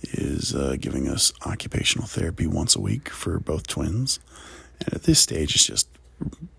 is 0.03 0.53
uh, 0.53 0.75
giving 0.79 1.07
us 1.07 1.33
occupational 1.43 2.07
therapy 2.07 2.45
once 2.45 2.75
a 2.75 2.79
week 2.79 3.09
for 3.09 3.39
both 3.39 3.65
twins. 3.65 4.19
And 4.85 4.93
at 4.93 5.03
this 5.03 5.19
stage, 5.19 5.55
it's 5.55 5.65
just 5.65 5.80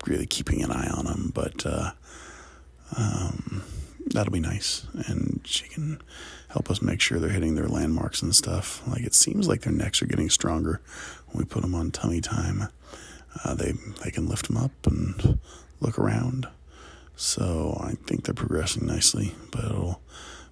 really 0.05 0.25
keeping 0.25 0.63
an 0.63 0.71
eye 0.71 0.89
on 0.89 1.05
them. 1.05 1.31
But 1.33 1.65
uh, 1.65 1.91
um, 2.97 3.63
that'll 4.07 4.33
be 4.33 4.39
nice. 4.39 4.85
And 5.07 5.41
she 5.43 5.67
can 5.67 6.01
help 6.49 6.69
us 6.69 6.81
make 6.81 7.01
sure 7.01 7.19
they're 7.19 7.29
hitting 7.29 7.55
their 7.55 7.67
landmarks 7.67 8.21
and 8.21 8.35
stuff. 8.35 8.85
Like 8.87 9.03
it 9.03 9.13
seems 9.13 9.47
like 9.47 9.61
their 9.61 9.73
necks 9.73 10.01
are 10.01 10.07
getting 10.07 10.29
stronger 10.29 10.81
when 11.27 11.43
we 11.43 11.45
put 11.45 11.61
them 11.61 11.75
on 11.75 11.91
tummy 11.91 12.21
time. 12.21 12.67
Uh, 13.43 13.55
they 13.55 13.73
they 14.03 14.11
can 14.11 14.27
lift 14.27 14.47
them 14.47 14.57
up 14.57 14.71
and 14.85 15.39
look 15.79 15.97
around. 15.97 16.47
So 17.15 17.77
I 17.83 17.93
think 18.07 18.25
they're 18.25 18.33
progressing 18.33 18.85
nicely, 18.85 19.35
but 19.51 19.65
it'll 19.65 20.01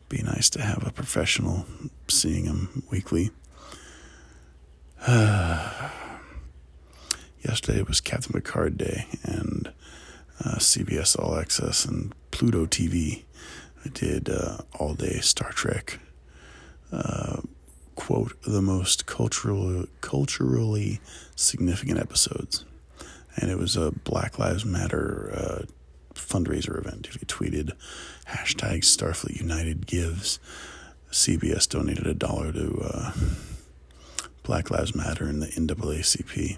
be 0.09 0.21
nice 0.21 0.49
to 0.51 0.61
have 0.61 0.85
a 0.85 0.91
professional 0.91 1.65
seeing 2.07 2.45
them 2.45 2.83
weekly. 2.91 3.31
yesterday 7.43 7.81
was 7.81 8.01
Captain 8.01 8.33
Picard 8.33 8.77
Day, 8.77 9.05
and 9.23 9.71
uh, 10.43 10.55
CBS 10.55 11.17
All 11.17 11.37
Access 11.37 11.85
and 11.85 12.13
Pluto 12.31 12.65
TV 12.65 13.23
did 13.93 14.29
uh, 14.29 14.57
all 14.79 14.93
day 14.93 15.19
Star 15.19 15.51
Trek. 15.51 15.99
Uh, 16.91 17.41
quote 17.95 18.41
the 18.43 18.61
most 18.61 19.05
cultural, 19.05 19.85
culturally 20.01 20.99
significant 21.35 21.99
episodes, 21.99 22.65
and 23.35 23.49
it 23.49 23.57
was 23.57 23.75
a 23.75 23.91
Black 23.91 24.39
Lives 24.39 24.65
Matter 24.65 25.31
uh, 25.33 25.65
fundraiser 26.13 26.77
event. 26.77 27.07
You 27.13 27.25
tweeted 27.27 27.71
hashtag 28.27 28.79
Starfleet 28.79 29.39
United 29.39 29.87
gives, 29.87 30.39
CBS 31.11 31.67
donated 31.67 32.07
a 32.07 32.13
dollar 32.13 32.51
to 32.51 32.81
uh, 32.83 33.11
Black 34.43 34.69
Lives 34.71 34.95
Matter 34.95 35.25
and 35.25 35.41
the 35.41 35.47
NAACP. 35.47 36.57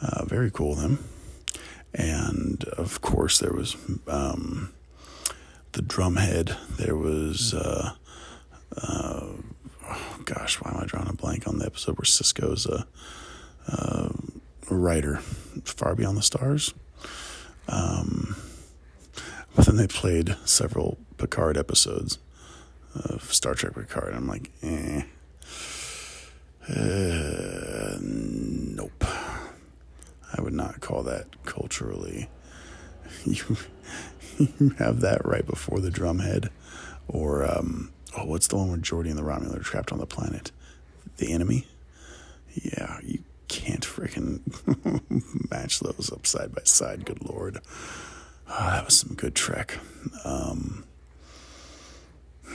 Uh, 0.00 0.24
very 0.24 0.50
cool 0.50 0.72
of 0.72 0.80
them. 0.80 1.04
And 1.94 2.64
of 2.64 3.00
course, 3.00 3.38
there 3.38 3.52
was 3.52 3.76
um, 4.08 4.72
the 5.72 5.82
drumhead. 5.82 6.56
There 6.76 6.96
was, 6.96 7.54
uh, 7.54 7.92
uh, 8.76 9.26
oh 9.88 10.18
gosh, 10.24 10.56
why 10.56 10.72
am 10.72 10.80
I 10.80 10.86
drawing 10.86 11.08
a 11.08 11.12
blank 11.12 11.46
on 11.46 11.58
the 11.58 11.66
episode 11.66 11.96
where 11.98 12.04
Sisko's 12.04 12.66
a, 12.66 12.86
a 13.68 14.10
writer, 14.74 15.18
Far 15.64 15.94
Beyond 15.94 16.16
the 16.18 16.22
Stars? 16.22 16.74
Um, 17.68 18.36
but 19.54 19.66
then 19.66 19.76
they 19.76 19.86
played 19.86 20.36
several 20.44 20.98
Picard 21.16 21.56
episodes 21.56 22.18
of 22.94 23.32
Star 23.32 23.54
Trek 23.54 23.74
Picard. 23.74 24.14
I'm 24.14 24.26
like, 24.26 24.50
eh. 24.62 25.02
Uh, 26.68 27.98
nope. 28.00 29.04
I 30.36 30.42
would 30.42 30.52
not 30.52 30.80
call 30.80 31.02
that 31.04 31.26
culturally. 31.44 32.28
You, 33.24 33.56
you 34.58 34.70
have 34.78 35.00
that 35.02 35.24
right 35.24 35.46
before 35.46 35.78
the 35.78 35.90
drumhead, 35.90 36.48
or 37.06 37.44
um, 37.48 37.92
oh, 38.18 38.24
what's 38.24 38.48
the 38.48 38.56
one 38.56 38.68
where 38.70 38.78
Geordi 38.78 39.08
and 39.10 39.16
the 39.18 39.22
Romulan 39.22 39.54
are 39.56 39.62
trapped 39.62 39.92
on 39.92 39.98
the 39.98 40.06
planet? 40.06 40.50
The 41.18 41.32
enemy. 41.32 41.66
Yeah, 42.54 42.98
you 43.04 43.22
can't 43.46 43.84
freaking 43.84 44.40
match 45.50 45.78
those 45.80 46.10
up 46.12 46.26
side 46.26 46.52
by 46.54 46.62
side. 46.64 47.04
Good 47.04 47.24
lord, 47.24 47.60
oh, 48.48 48.70
that 48.70 48.84
was 48.86 48.98
some 48.98 49.14
good 49.14 49.34
Trek. 49.36 49.78
Um, 50.24 50.84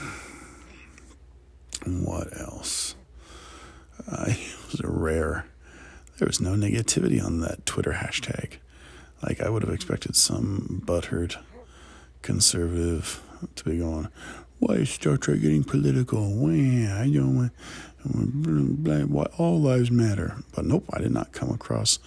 what 1.86 2.38
else? 2.38 2.94
Uh, 4.10 4.24
it 4.28 4.56
was 4.70 4.80
a 4.80 4.88
rare. 4.88 5.46
There 6.20 6.26
was 6.26 6.38
no 6.38 6.52
negativity 6.52 7.24
on 7.24 7.40
that 7.40 7.64
Twitter 7.64 7.92
hashtag. 7.92 8.58
Like 9.22 9.40
I 9.40 9.48
would 9.48 9.62
have 9.62 9.72
expected 9.72 10.14
some 10.14 10.82
butthurt 10.84 11.38
conservative 12.20 13.22
to 13.56 13.64
be 13.64 13.78
going, 13.78 14.08
why 14.58 14.74
is 14.74 14.90
Star 14.90 15.16
Trek 15.16 15.40
getting 15.40 15.64
political? 15.64 16.30
Why 16.34 16.50
I 16.92 17.08
don't 17.10 17.50
want 19.10 19.30
all 19.38 19.60
lives 19.62 19.90
matter. 19.90 20.36
But 20.54 20.66
nope, 20.66 20.84
I 20.92 20.98
did 20.98 21.10
not 21.10 21.32
come 21.32 21.48
across 21.50 21.98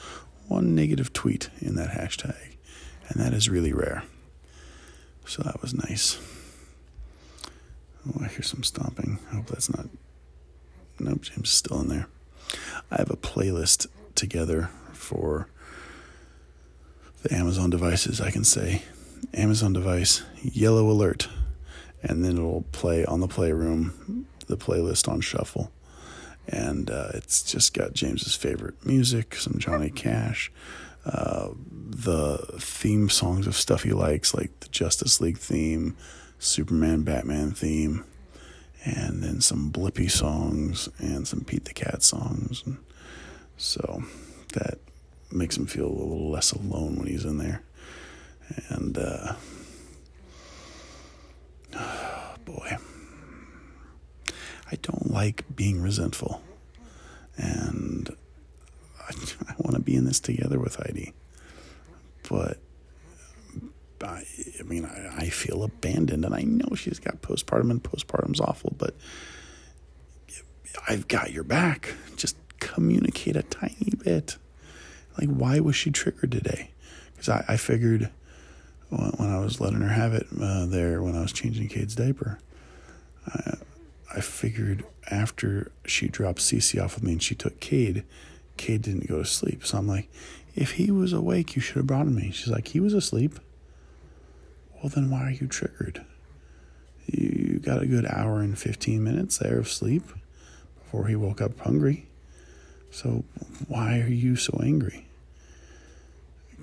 one 0.47 0.75
negative 0.75 1.11
tweet 1.11 1.49
in 1.59 1.73
that 1.73 1.89
hashtag, 1.89 2.37
and 3.09 3.19
that 3.19 3.33
is 3.33 3.49
really 3.49 3.73
rare. 3.73 4.03
So 5.25 5.41
that 5.41 5.59
was 5.59 5.73
nice. 5.73 6.19
Oh, 8.07 8.21
I 8.23 8.27
hear 8.27 8.43
some 8.43 8.61
stomping. 8.61 9.17
I 9.31 9.37
hope 9.37 9.47
that's 9.47 9.75
not. 9.75 9.87
Nope, 10.99 11.23
James 11.23 11.49
is 11.49 11.55
still 11.55 11.81
in 11.81 11.87
there. 11.87 12.07
I 12.91 12.97
have 12.97 13.09
a 13.09 13.17
playlist 13.17 13.87
together 14.15 14.69
for 14.91 15.47
the 17.23 17.33
Amazon 17.33 17.69
devices. 17.69 18.19
I 18.21 18.31
can 18.31 18.43
say 18.43 18.83
Amazon 19.33 19.73
device, 19.73 20.23
yellow 20.41 20.89
alert, 20.89 21.27
and 22.01 22.23
then 22.23 22.37
it'll 22.37 22.65
play 22.71 23.05
on 23.05 23.21
the 23.21 23.27
playroom, 23.27 24.27
the 24.47 24.57
playlist 24.57 25.07
on 25.07 25.21
shuffle. 25.21 25.71
And 26.47 26.91
uh, 26.91 27.11
it's 27.13 27.41
just 27.41 27.73
got 27.73 27.93
James's 27.93 28.35
favorite 28.35 28.85
music, 28.85 29.35
some 29.35 29.57
Johnny 29.57 29.89
Cash, 29.89 30.51
uh, 31.05 31.49
the 31.71 32.37
theme 32.59 33.09
songs 33.09 33.47
of 33.47 33.55
stuff 33.55 33.83
he 33.83 33.91
likes, 33.91 34.33
like 34.33 34.59
the 34.59 34.67
Justice 34.67 35.21
League 35.21 35.37
theme, 35.37 35.95
Superman, 36.39 37.03
Batman 37.03 37.51
theme, 37.51 38.03
and 38.83 39.23
then 39.23 39.39
some 39.39 39.71
Blippi 39.71 40.11
songs 40.11 40.89
and 40.97 41.25
some 41.25 41.45
Pete 41.45 41.63
the 41.65 41.73
Cat 41.73 42.03
songs. 42.03 42.63
And 42.65 42.77
so 43.57 44.03
that 44.53 44.79
makes 45.31 45.57
him 45.57 45.65
feel 45.65 45.87
a 45.87 45.89
little 45.89 46.29
less 46.29 46.51
alone 46.51 46.95
when 46.97 47.07
he's 47.07 47.25
in 47.25 47.37
there. 47.37 47.63
And, 48.69 48.97
uh, 48.97 49.33
boy, 52.45 52.77
I 54.71 54.75
don't 54.81 55.11
like 55.11 55.43
being 55.55 55.81
resentful. 55.81 56.41
And 57.37 58.09
I, 58.99 59.13
I 59.47 59.55
want 59.57 59.75
to 59.75 59.81
be 59.81 59.95
in 59.95 60.05
this 60.05 60.19
together 60.19 60.59
with 60.59 60.75
Heidi. 60.75 61.13
But 62.29 62.57
I, 64.01 64.23
I 64.59 64.63
mean, 64.63 64.85
I, 64.85 65.15
I, 65.17 65.29
feel 65.29 65.63
abandoned, 65.63 66.25
and 66.25 66.33
I 66.33 66.41
know 66.41 66.75
she's 66.75 66.99
got 66.99 67.21
postpartum, 67.21 67.71
and 67.71 67.83
postpartum's 67.83 68.39
awful, 68.39 68.75
but 68.77 68.95
I've 70.87 71.07
got 71.07 71.31
your 71.31 71.43
back. 71.43 71.93
Just 72.15 72.35
communicate 72.63 73.35
a 73.35 73.43
tiny 73.43 73.91
bit. 74.03 74.37
Like, 75.19 75.29
why 75.29 75.59
was 75.59 75.75
she 75.75 75.91
triggered 75.91 76.31
today? 76.31 76.71
Because 77.13 77.29
I, 77.29 77.45
I 77.49 77.57
figured 77.57 78.09
when 78.89 79.29
I 79.29 79.39
was 79.39 79.59
letting 79.59 79.81
her 79.81 79.89
have 79.93 80.13
it 80.13 80.27
uh, 80.39 80.65
there 80.65 81.01
when 81.01 81.15
I 81.15 81.21
was 81.21 81.31
changing 81.31 81.67
Cade's 81.67 81.95
diaper, 81.95 82.39
I, 83.27 83.57
I 84.15 84.21
figured 84.21 84.85
after 85.09 85.71
she 85.85 86.07
dropped 86.07 86.39
Cece 86.39 86.83
off 86.83 86.95
with 86.95 87.03
me 87.03 87.13
and 87.13 87.23
she 87.23 87.35
took 87.35 87.59
Cade, 87.59 88.03
Cade 88.57 88.83
didn't 88.83 89.07
go 89.07 89.19
to 89.19 89.25
sleep. 89.25 89.65
So 89.65 89.77
I'm 89.77 89.87
like, 89.87 90.09
if 90.55 90.73
he 90.73 90.91
was 90.91 91.13
awake, 91.13 91.55
you 91.55 91.61
should 91.61 91.77
have 91.77 91.87
brought 91.87 92.05
him 92.05 92.15
me. 92.15 92.31
She's 92.31 92.49
like, 92.49 92.69
he 92.69 92.79
was 92.79 92.93
asleep. 92.93 93.39
Well, 94.75 94.89
then 94.89 95.09
why 95.09 95.23
are 95.23 95.31
you 95.31 95.47
triggered? 95.47 96.05
You 97.07 97.59
got 97.59 97.81
a 97.81 97.87
good 97.87 98.05
hour 98.05 98.41
and 98.41 98.57
15 98.57 99.03
minutes 99.03 99.39
there 99.39 99.57
of 99.57 99.67
sleep 99.67 100.03
before 100.83 101.07
he 101.07 101.15
woke 101.15 101.41
up 101.41 101.59
hungry. 101.59 102.07
So 102.93 103.23
why 103.67 103.99
are 104.01 104.07
you 104.07 104.35
so 104.35 104.61
angry? 104.63 105.07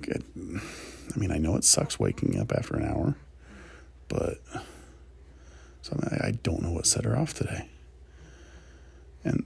I 0.09 1.19
mean, 1.19 1.29
I 1.29 1.37
know 1.37 1.57
it 1.57 1.65
sucks 1.65 1.99
waking 1.99 2.39
up 2.39 2.53
after 2.53 2.77
an 2.77 2.87
hour, 2.87 3.15
but 4.07 4.39
something 5.81 6.17
I 6.23 6.31
don't 6.31 6.63
know 6.63 6.71
what 6.71 6.85
set 6.85 7.03
her 7.03 7.17
off 7.17 7.33
today. 7.33 7.67
And 9.25 9.43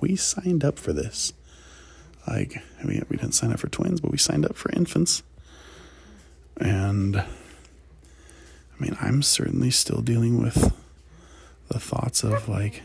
we 0.00 0.14
signed 0.14 0.64
up 0.64 0.78
for 0.78 0.92
this. 0.92 1.32
Like, 2.28 2.62
I 2.80 2.84
mean, 2.84 3.04
we 3.08 3.16
didn't 3.16 3.34
sign 3.34 3.52
up 3.52 3.58
for 3.58 3.68
twins, 3.68 4.00
but 4.00 4.12
we 4.12 4.18
signed 4.18 4.46
up 4.46 4.54
for 4.56 4.70
infants. 4.70 5.24
And 6.58 7.16
I 7.16 7.24
mean, 8.78 8.96
I'm 9.00 9.22
certainly 9.22 9.72
still 9.72 10.00
dealing 10.00 10.40
with 10.40 10.72
the 11.68 11.80
thoughts 11.80 12.22
of 12.22 12.48
like, 12.48 12.82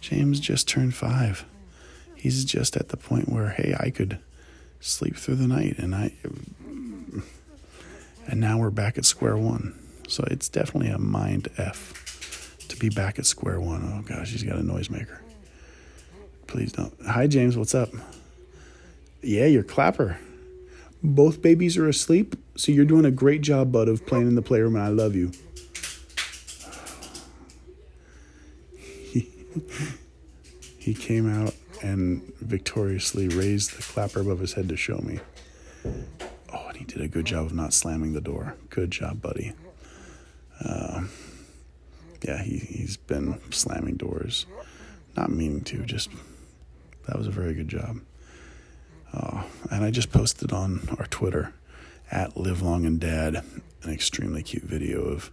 James 0.00 0.40
just 0.40 0.66
turned 0.66 0.96
five. 0.96 1.44
He's 2.18 2.44
just 2.44 2.76
at 2.76 2.88
the 2.88 2.96
point 2.96 3.28
where, 3.28 3.50
hey, 3.50 3.76
I 3.78 3.90
could 3.90 4.18
sleep 4.80 5.16
through 5.16 5.36
the 5.36 5.46
night 5.46 5.78
and 5.78 5.94
I 5.94 6.12
and 8.26 8.40
now 8.40 8.58
we're 8.58 8.70
back 8.70 8.98
at 8.98 9.04
square 9.04 9.36
one. 9.36 9.78
So 10.08 10.24
it's 10.28 10.48
definitely 10.48 10.90
a 10.90 10.98
mind 10.98 11.48
F 11.56 12.56
to 12.68 12.76
be 12.76 12.88
back 12.88 13.18
at 13.18 13.26
square 13.26 13.60
one. 13.60 13.82
Oh 13.84 14.02
gosh, 14.02 14.32
he's 14.32 14.42
got 14.42 14.56
a 14.56 14.62
noisemaker. 14.62 15.18
Please 16.48 16.72
don't. 16.72 16.92
Hi 17.06 17.26
James, 17.26 17.56
what's 17.56 17.74
up? 17.74 17.90
Yeah, 19.22 19.46
your 19.46 19.62
clapper. 19.62 20.18
Both 21.02 21.40
babies 21.40 21.76
are 21.76 21.88
asleep, 21.88 22.34
so 22.56 22.72
you're 22.72 22.84
doing 22.84 23.04
a 23.04 23.12
great 23.12 23.42
job, 23.42 23.70
bud, 23.70 23.88
of 23.88 24.04
playing 24.06 24.26
in 24.26 24.34
the 24.34 24.42
playroom, 24.42 24.74
and 24.74 24.84
I 24.84 24.88
love 24.88 25.14
you. 25.14 25.30
He 30.88 30.94
came 30.94 31.30
out 31.30 31.54
and 31.82 32.32
victoriously 32.40 33.28
raised 33.28 33.76
the 33.76 33.82
clapper 33.82 34.20
above 34.20 34.40
his 34.40 34.54
head 34.54 34.68
to 34.68 34.76
show 34.76 34.98
me. 34.98 35.20
Oh, 36.52 36.66
and 36.68 36.76
he 36.76 36.84
did 36.84 37.00
a 37.00 37.08
good 37.08 37.24
job 37.24 37.46
of 37.46 37.54
not 37.54 37.72
slamming 37.72 38.12
the 38.12 38.20
door. 38.20 38.56
Good 38.70 38.90
job, 38.90 39.20
buddy. 39.20 39.52
Uh, 40.64 41.04
yeah, 42.22 42.42
he, 42.42 42.58
he's 42.58 42.96
been 42.96 43.40
slamming 43.50 43.96
doors. 43.96 44.46
Not 45.16 45.30
meaning 45.30 45.62
to, 45.64 45.84
just 45.84 46.10
that 47.06 47.16
was 47.16 47.26
a 47.26 47.32
very 47.32 47.54
good 47.54 47.68
job. 47.68 48.00
Uh, 49.12 49.44
and 49.70 49.84
I 49.84 49.90
just 49.90 50.12
posted 50.12 50.52
on 50.52 50.88
our 50.98 51.06
Twitter 51.06 51.54
at 52.10 52.36
Live 52.36 52.62
Long 52.62 52.84
and 52.84 53.00
Dad 53.00 53.42
an 53.82 53.92
extremely 53.92 54.42
cute 54.42 54.64
video 54.64 55.02
of 55.02 55.30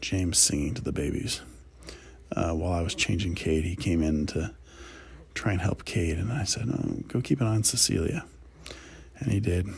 James 0.00 0.38
singing 0.38 0.74
to 0.74 0.82
the 0.82 0.92
babies. 0.92 1.42
Uh, 2.32 2.52
while 2.52 2.72
I 2.72 2.82
was 2.82 2.94
changing 2.94 3.34
Cade, 3.34 3.64
he 3.64 3.76
came 3.76 4.02
in 4.02 4.26
to 4.26 4.54
try 5.34 5.52
and 5.52 5.60
help 5.60 5.84
Cade. 5.84 6.18
And 6.18 6.32
I 6.32 6.44
said, 6.44 6.68
oh, 6.72 7.02
go 7.08 7.20
keep 7.20 7.40
an 7.40 7.46
eye 7.46 7.54
on 7.54 7.64
Cecilia. 7.64 8.24
And 9.18 9.32
he 9.32 9.40
did. 9.40 9.68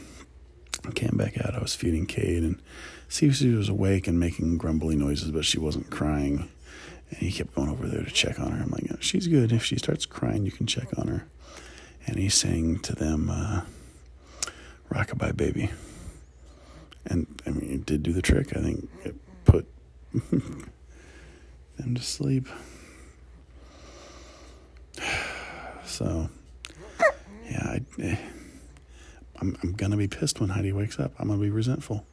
I 0.87 0.91
came 0.93 1.17
back 1.17 1.39
out. 1.45 1.55
I 1.55 1.61
was 1.61 1.75
feeding 1.75 2.07
Cade, 2.07 2.43
and 2.43 2.61
Cece 3.09 3.57
was 3.57 3.69
awake 3.69 4.09
and 4.09 4.19
making 4.19 4.59
grumbly 4.59 4.97
noises, 4.97 5.31
but 5.31 5.45
she 5.45 5.59
wasn't 5.59 5.91
crying. 5.91 6.49
And 7.11 7.19
he 7.19 7.31
kept 7.31 7.55
going 7.55 7.69
over 7.69 7.87
there 7.87 8.03
to 8.03 8.11
check 8.11 8.41
on 8.41 8.53
her. 8.53 8.63
I'm 8.63 8.71
like, 8.71 9.03
she's 9.03 9.29
good. 9.29 9.53
If 9.53 9.65
she 9.65 9.77
starts 9.77 10.07
crying, 10.07 10.45
you 10.45 10.53
can 10.53 10.67
check 10.67 10.89
on 10.99 11.09
her. 11.09 11.27
And 12.07 12.17
he 12.17 12.29
sang 12.29 12.79
to 12.81 12.95
them, 12.95 13.31
uh, 13.31 13.63
Rockabye 14.93 15.37
Baby. 15.37 15.71
And 17.07 17.41
I 17.47 17.51
mean, 17.51 17.71
it 17.71 17.87
did 17.87 18.03
do 18.03 18.13
the 18.13 18.23
trick. 18.23 18.57
I 18.57 18.61
think 18.61 18.89
it 19.05 19.15
put 19.45 19.67
them 20.13 21.95
to 21.95 22.03
sleep. 22.03 22.49
So, 25.93 26.31
yeah, 27.51 27.65
I, 27.65 27.81
eh, 28.01 28.17
I'm, 29.41 29.59
I'm 29.63 29.73
going 29.73 29.91
to 29.91 29.99
be 29.99 30.09
pissed 30.09 30.41
when 30.41 30.49
Heidi 30.49 30.73
wakes 30.73 30.99
up. 30.99 31.13
I'm 31.19 31.29
going 31.29 31.39
to 31.39 31.45
be 31.45 31.51
resentful. 31.51 32.07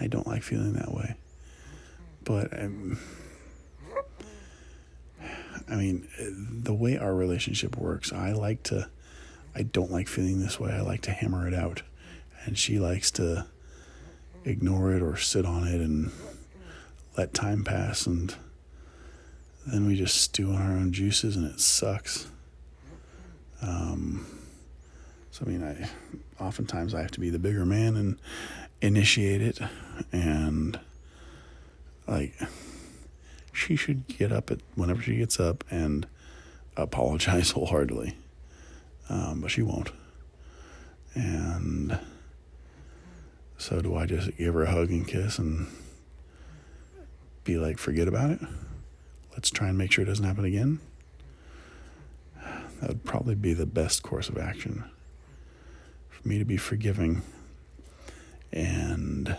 I 0.00 0.08
don't 0.08 0.26
like 0.26 0.42
feeling 0.42 0.72
that 0.72 0.92
way. 0.92 1.14
But, 2.24 2.52
um, 2.60 2.98
I 5.70 5.76
mean, 5.76 6.08
the 6.18 6.74
way 6.74 6.98
our 6.98 7.14
relationship 7.14 7.76
works, 7.76 8.12
I 8.12 8.32
like 8.32 8.64
to, 8.64 8.90
I 9.54 9.62
don't 9.62 9.92
like 9.92 10.08
feeling 10.08 10.40
this 10.40 10.58
way. 10.58 10.72
I 10.72 10.80
like 10.80 11.02
to 11.02 11.12
hammer 11.12 11.46
it 11.46 11.54
out. 11.54 11.82
And 12.44 12.58
she 12.58 12.80
likes 12.80 13.12
to 13.12 13.46
ignore 14.44 14.92
it 14.92 15.02
or 15.02 15.16
sit 15.16 15.46
on 15.46 15.68
it 15.68 15.80
and 15.80 16.10
let 17.16 17.32
time 17.32 17.62
pass. 17.62 18.08
And 18.08 18.34
then 19.68 19.86
we 19.86 19.94
just 19.94 20.20
stew 20.20 20.50
on 20.50 20.60
our 20.60 20.72
own 20.72 20.92
juices 20.92 21.36
and 21.36 21.46
it 21.46 21.60
sucks. 21.60 22.26
Um, 23.62 24.26
so 25.30 25.44
I 25.46 25.48
mean, 25.48 25.62
I 25.62 25.88
oftentimes 26.42 26.94
I 26.94 27.02
have 27.02 27.10
to 27.12 27.20
be 27.20 27.30
the 27.30 27.38
bigger 27.38 27.64
man 27.64 27.96
and 27.96 28.18
initiate 28.80 29.42
it. 29.42 29.58
And 30.12 30.78
like 32.06 32.34
she 33.52 33.76
should 33.76 34.06
get 34.08 34.32
up 34.32 34.50
at 34.50 34.60
whenever 34.74 35.02
she 35.02 35.16
gets 35.16 35.38
up 35.38 35.64
and 35.70 36.06
apologize 36.76 37.50
wholeheartedly. 37.52 38.16
Um, 39.08 39.40
but 39.40 39.50
she 39.50 39.62
won't. 39.62 39.90
And 41.14 41.98
so 43.58 43.80
do 43.80 43.96
i 43.96 44.06
just 44.06 44.36
give 44.38 44.54
her 44.54 44.62
a 44.62 44.70
hug 44.70 44.90
and 44.90 45.06
kiss 45.06 45.38
and 45.38 45.66
be 47.44 47.58
like 47.58 47.78
forget 47.78 48.08
about 48.08 48.30
it. 48.30 48.40
Let's 49.32 49.50
try 49.50 49.68
and 49.68 49.78
make 49.78 49.92
sure 49.92 50.02
it 50.02 50.08
doesn't 50.08 50.24
happen 50.24 50.44
again 50.44 50.80
that 52.80 52.88
would 52.88 53.04
probably 53.04 53.34
be 53.34 53.52
the 53.52 53.66
best 53.66 54.02
course 54.02 54.28
of 54.28 54.38
action 54.38 54.84
for 56.08 56.28
me 56.28 56.38
to 56.38 56.44
be 56.44 56.56
forgiving 56.56 57.22
and 58.52 59.36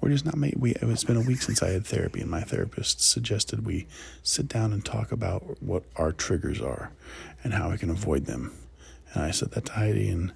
we're 0.00 0.10
just 0.10 0.26
not 0.26 0.36
made 0.36 0.54
we 0.58 0.72
it's 0.72 1.04
been 1.04 1.16
a 1.16 1.20
week 1.20 1.40
since 1.40 1.62
i 1.62 1.70
had 1.70 1.86
therapy 1.86 2.20
and 2.20 2.30
my 2.30 2.42
therapist 2.42 3.00
suggested 3.00 3.64
we 3.64 3.86
sit 4.22 4.48
down 4.48 4.72
and 4.72 4.84
talk 4.84 5.10
about 5.10 5.62
what 5.62 5.82
our 5.96 6.12
triggers 6.12 6.60
are 6.60 6.90
and 7.42 7.54
how 7.54 7.70
we 7.70 7.78
can 7.78 7.90
avoid 7.90 8.26
them. 8.26 8.52
And 9.12 9.22
i 9.22 9.30
said 9.30 9.52
that 9.52 9.66
to 9.66 9.72
heidi 9.72 10.08
and 10.08 10.32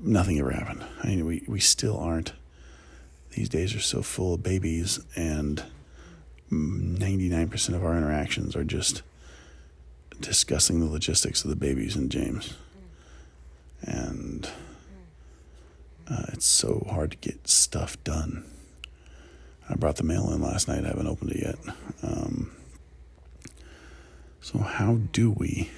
nothing 0.00 0.38
ever 0.38 0.50
happened. 0.50 0.84
I 1.02 1.08
mean 1.08 1.26
we, 1.26 1.42
we 1.46 1.60
still 1.60 1.98
aren't. 1.98 2.32
These 3.30 3.48
days 3.48 3.74
are 3.74 3.80
so 3.80 4.02
full 4.02 4.34
of 4.34 4.42
babies 4.42 5.00
and 5.16 5.64
99% 6.52 7.74
of 7.74 7.84
our 7.84 7.96
interactions 7.96 8.54
are 8.54 8.64
just 8.64 9.02
discussing 10.20 10.80
the 10.80 10.86
logistics 10.86 11.44
of 11.44 11.50
the 11.50 11.56
babies 11.56 11.96
and 11.96 12.10
James. 12.10 12.54
And 13.80 14.48
uh, 16.10 16.26
it's 16.28 16.46
so 16.46 16.86
hard 16.90 17.12
to 17.12 17.16
get 17.16 17.48
stuff 17.48 18.02
done. 18.04 18.44
I 19.68 19.74
brought 19.74 19.96
the 19.96 20.04
mail 20.04 20.30
in 20.30 20.42
last 20.42 20.68
night. 20.68 20.84
I 20.84 20.88
haven't 20.88 21.06
opened 21.06 21.32
it 21.32 21.40
yet. 21.42 21.74
Um, 22.02 22.52
so, 24.40 24.58
how 24.58 24.98
do 25.12 25.30
we 25.30 25.70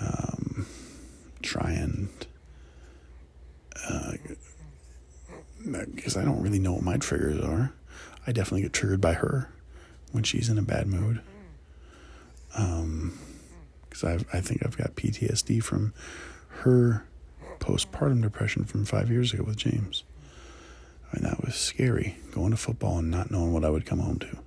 um, 0.00 0.66
try 1.42 1.72
and. 1.72 2.08
Because 5.94 6.16
uh, 6.16 6.20
I 6.20 6.24
don't 6.24 6.40
really 6.40 6.58
know 6.58 6.72
what 6.72 6.82
my 6.82 6.96
triggers 6.96 7.40
are. 7.40 7.72
I 8.28 8.32
definitely 8.32 8.60
get 8.60 8.74
triggered 8.74 9.00
by 9.00 9.14
her 9.14 9.48
when 10.12 10.22
she's 10.22 10.50
in 10.50 10.58
a 10.58 10.62
bad 10.62 10.86
mood. 10.86 11.22
Um, 12.54 13.18
because 13.88 14.04
I 14.04 14.36
I 14.36 14.42
think 14.42 14.64
I've 14.64 14.76
got 14.76 14.96
PTSD 14.96 15.62
from 15.62 15.94
her 16.48 17.06
postpartum 17.58 18.20
depression 18.20 18.64
from 18.64 18.84
five 18.84 19.10
years 19.10 19.32
ago 19.32 19.44
with 19.44 19.56
James. 19.56 20.04
I 21.10 21.16
mean, 21.16 21.30
that 21.30 21.42
was 21.42 21.54
scary 21.54 22.18
going 22.30 22.50
to 22.50 22.58
football 22.58 22.98
and 22.98 23.10
not 23.10 23.30
knowing 23.30 23.54
what 23.54 23.64
I 23.64 23.70
would 23.70 23.86
come 23.86 24.00
home 24.00 24.18
to. 24.18 24.38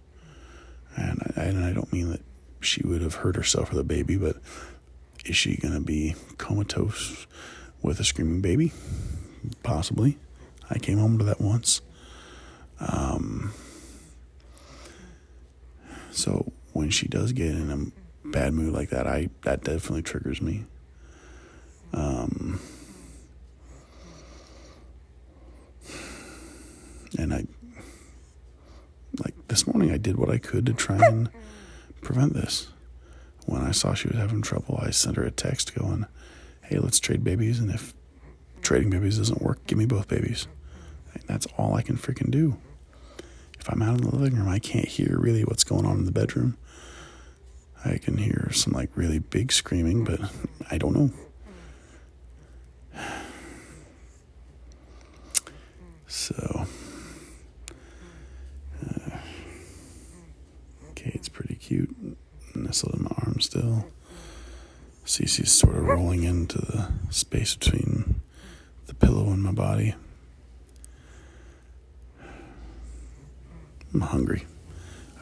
And 0.96 1.34
I, 1.36 1.42
and 1.42 1.66
I 1.66 1.74
don't 1.74 1.92
mean 1.92 2.12
that 2.12 2.22
she 2.60 2.86
would 2.86 3.02
have 3.02 3.16
hurt 3.16 3.36
herself 3.36 3.72
or 3.72 3.76
the 3.76 3.84
baby, 3.84 4.16
but 4.16 4.36
is 5.26 5.36
she 5.36 5.58
going 5.58 5.74
to 5.74 5.80
be 5.80 6.14
comatose 6.38 7.26
with 7.82 8.00
a 8.00 8.04
screaming 8.04 8.42
baby? 8.42 8.74
Possibly. 9.64 10.20
I 10.70 10.78
came 10.78 11.00
home 11.00 11.18
to 11.18 11.24
that 11.24 11.42
once. 11.42 11.82
Um, 12.80 13.54
so 16.12 16.52
when 16.74 16.90
she 16.90 17.08
does 17.08 17.32
get 17.34 17.52
in 17.52 17.72
a 17.72 18.28
bad 18.28 18.54
mood 18.54 18.74
like 18.74 18.90
that, 18.90 19.08
I 19.08 19.30
that 19.44 19.64
definitely 19.64 20.04
triggers 20.04 20.42
me. 20.42 20.66
Um, 21.94 22.60
and 27.18 27.34
I 27.34 27.46
like 29.24 29.36
this 29.48 29.68
morning 29.68 29.92
I 29.92 29.98
did 29.98 30.18
what 30.18 30.30
I 30.30 30.38
could 30.38 30.66
to 30.68 30.74
try 30.74 31.00
and 31.06 31.30
prevent 32.02 32.34
this. 32.34 32.70
When 33.46 33.62
I 33.62 33.72
saw 33.72 33.94
she 33.94 34.08
was 34.08 34.18
having 34.18 34.42
trouble, 34.42 34.80
I 34.82 34.92
sent 34.92 35.18
her 35.18 35.24
a 35.24 35.32
text 35.32 35.76
going, 35.76 36.06
"Hey, 36.64 36.80
let's 36.80 37.00
trade 37.00 37.24
babies, 37.24 37.60
and 37.60 37.72
if 37.72 37.94
trading 38.62 38.90
babies 38.90 39.18
doesn't 39.18 39.42
work, 39.42 39.66
give 39.68 39.78
me 39.78 39.86
both 39.86 40.08
babies." 40.08 40.48
That's 41.28 41.48
all 41.58 41.74
I 41.76 41.82
can 41.82 41.98
freaking 41.98 42.32
do 42.32 42.58
if 43.62 43.70
I'm 43.70 43.84
out 43.84 44.02
in 44.02 44.10
the 44.10 44.16
living 44.16 44.40
room, 44.40 44.50
I 44.50 44.58
can't 44.58 44.88
hear 44.88 45.18
really 45.20 45.44
what's 45.44 45.64
going 45.64 45.86
on 45.86 46.00
in 46.00 46.06
the 46.06 46.12
bedroom. 46.12 46.58
I 47.86 48.00
can 48.00 48.18
hear 48.18 48.50
some 48.52 48.74
like 48.74 48.90
really 48.96 49.20
big 49.20 49.52
screaming, 49.52 50.04
but 50.04 50.20
I 50.72 50.80
don't 50.80 50.96
know. 50.96 51.12
So, 56.08 56.66
uh, 58.84 59.18
Cade's 60.96 61.30
pretty 61.30 61.56
cute, 61.56 61.96
nestled 62.56 62.96
in 62.96 63.04
my 63.04 63.16
arm 63.20 63.40
still. 63.40 63.86
Cece's 65.06 65.52
sort 65.52 65.78
of 65.78 65.86
rolling 65.86 66.24
into 66.24 66.58
the 66.58 66.92
space 67.12 67.56
between 67.56 68.22
the 68.88 68.94
pillow 68.96 69.30
and 69.30 69.42
my 69.42 69.52
body. 69.52 69.96
I'm 73.94 74.02
hungry. 74.02 74.46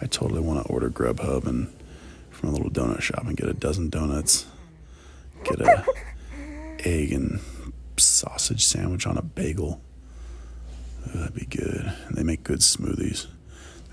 I 0.01 0.05
totally 0.05 0.41
want 0.41 0.65
to 0.65 0.71
order 0.71 0.89
Grubhub 0.89 1.45
and 1.45 1.73
from 2.29 2.49
a 2.49 2.51
little 2.51 2.69
donut 2.69 3.01
shop 3.01 3.25
and 3.25 3.35
get 3.35 3.49
a 3.49 3.53
dozen 3.53 3.89
donuts, 3.89 4.45
get 5.43 5.59
a 5.59 5.85
egg 6.79 7.11
and 7.11 7.41
sausage 7.97 8.63
sandwich 8.63 9.05
on 9.05 9.17
a 9.17 9.21
bagel. 9.21 9.81
That'd 11.07 11.33
be 11.33 11.45
good. 11.45 11.93
And 12.07 12.15
they 12.15 12.23
make 12.23 12.43
good 12.43 12.59
smoothies. 12.59 13.27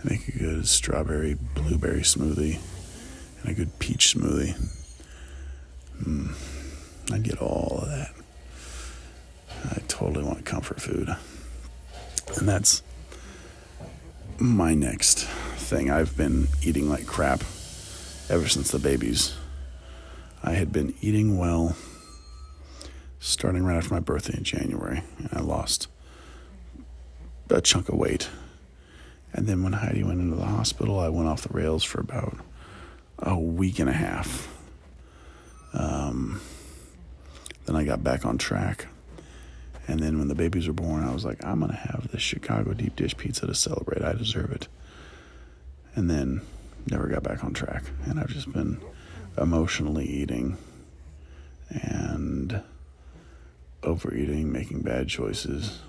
They 0.04 0.10
make 0.14 0.28
a 0.28 0.38
good 0.38 0.68
strawberry 0.68 1.34
blueberry 1.54 2.02
smoothie 2.02 2.58
and 3.42 3.50
a 3.50 3.54
good 3.54 3.78
peach 3.78 4.14
smoothie. 4.14 4.54
Mm, 6.02 6.34
I'd 7.12 7.22
get 7.22 7.38
all 7.38 7.80
of 7.82 7.88
that. 7.88 8.10
I 9.70 9.80
totally 9.88 10.24
want 10.24 10.44
comfort 10.44 10.80
food. 10.80 11.16
And 12.36 12.48
that's 12.48 12.82
my 14.40 14.74
next 14.74 15.24
thing. 15.24 15.90
I've 15.90 16.16
been 16.16 16.48
eating 16.62 16.88
like 16.88 17.06
crap 17.06 17.40
ever 18.28 18.48
since 18.48 18.70
the 18.70 18.78
babies. 18.78 19.34
I 20.42 20.52
had 20.52 20.72
been 20.72 20.94
eating 21.00 21.38
well 21.38 21.76
starting 23.18 23.64
right 23.64 23.76
after 23.76 23.92
my 23.92 24.00
birthday 24.00 24.36
in 24.36 24.44
January, 24.44 25.02
and 25.18 25.28
I 25.32 25.40
lost 25.40 25.88
a 27.50 27.60
chunk 27.60 27.88
of 27.88 27.96
weight. 27.96 28.28
And 29.32 29.46
then 29.46 29.62
when 29.62 29.74
Heidi 29.74 30.04
went 30.04 30.20
into 30.20 30.36
the 30.36 30.46
hospital, 30.46 30.98
I 30.98 31.08
went 31.08 31.28
off 31.28 31.42
the 31.42 31.52
rails 31.52 31.84
for 31.84 32.00
about 32.00 32.36
a 33.18 33.36
week 33.36 33.78
and 33.78 33.90
a 33.90 33.92
half. 33.92 34.48
Um, 35.72 36.40
then 37.66 37.76
I 37.76 37.84
got 37.84 38.02
back 38.02 38.24
on 38.24 38.38
track. 38.38 38.86
And 39.88 40.00
then 40.00 40.18
when 40.18 40.28
the 40.28 40.34
babies 40.34 40.66
were 40.66 40.72
born, 40.72 41.04
I 41.04 41.12
was 41.12 41.24
like, 41.24 41.44
I'm 41.44 41.60
going 41.60 41.70
to 41.70 41.76
have 41.76 42.08
this 42.10 42.22
Chicago 42.22 42.72
deep 42.72 42.96
dish 42.96 43.16
pizza 43.16 43.46
to 43.46 43.54
celebrate. 43.54 44.02
I 44.02 44.14
deserve 44.14 44.50
it. 44.52 44.68
And 45.94 46.10
then 46.10 46.42
never 46.90 47.06
got 47.06 47.22
back 47.22 47.44
on 47.44 47.54
track. 47.54 47.84
And 48.04 48.18
I've 48.18 48.28
just 48.28 48.52
been 48.52 48.80
emotionally 49.38 50.06
eating 50.06 50.56
and 51.70 52.62
overeating, 53.82 54.50
making 54.52 54.82
bad 54.82 55.08
choices. 55.08 55.80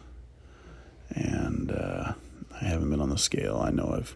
And 1.10 1.72
uh, 1.72 2.14
I 2.62 2.66
haven't 2.66 2.90
been 2.90 3.02
on 3.02 3.10
the 3.10 3.18
scale. 3.18 3.58
I 3.58 3.72
know 3.72 3.94
I've 3.96 4.16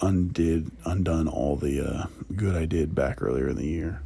undid 0.00 0.70
undone 0.84 1.28
all 1.28 1.56
the 1.56 1.80
uh, 1.80 2.06
good 2.34 2.54
I 2.54 2.64
did 2.64 2.94
back 2.94 3.22
earlier 3.22 3.48
in 3.48 3.56
the 3.56 3.66
year. 3.66 4.02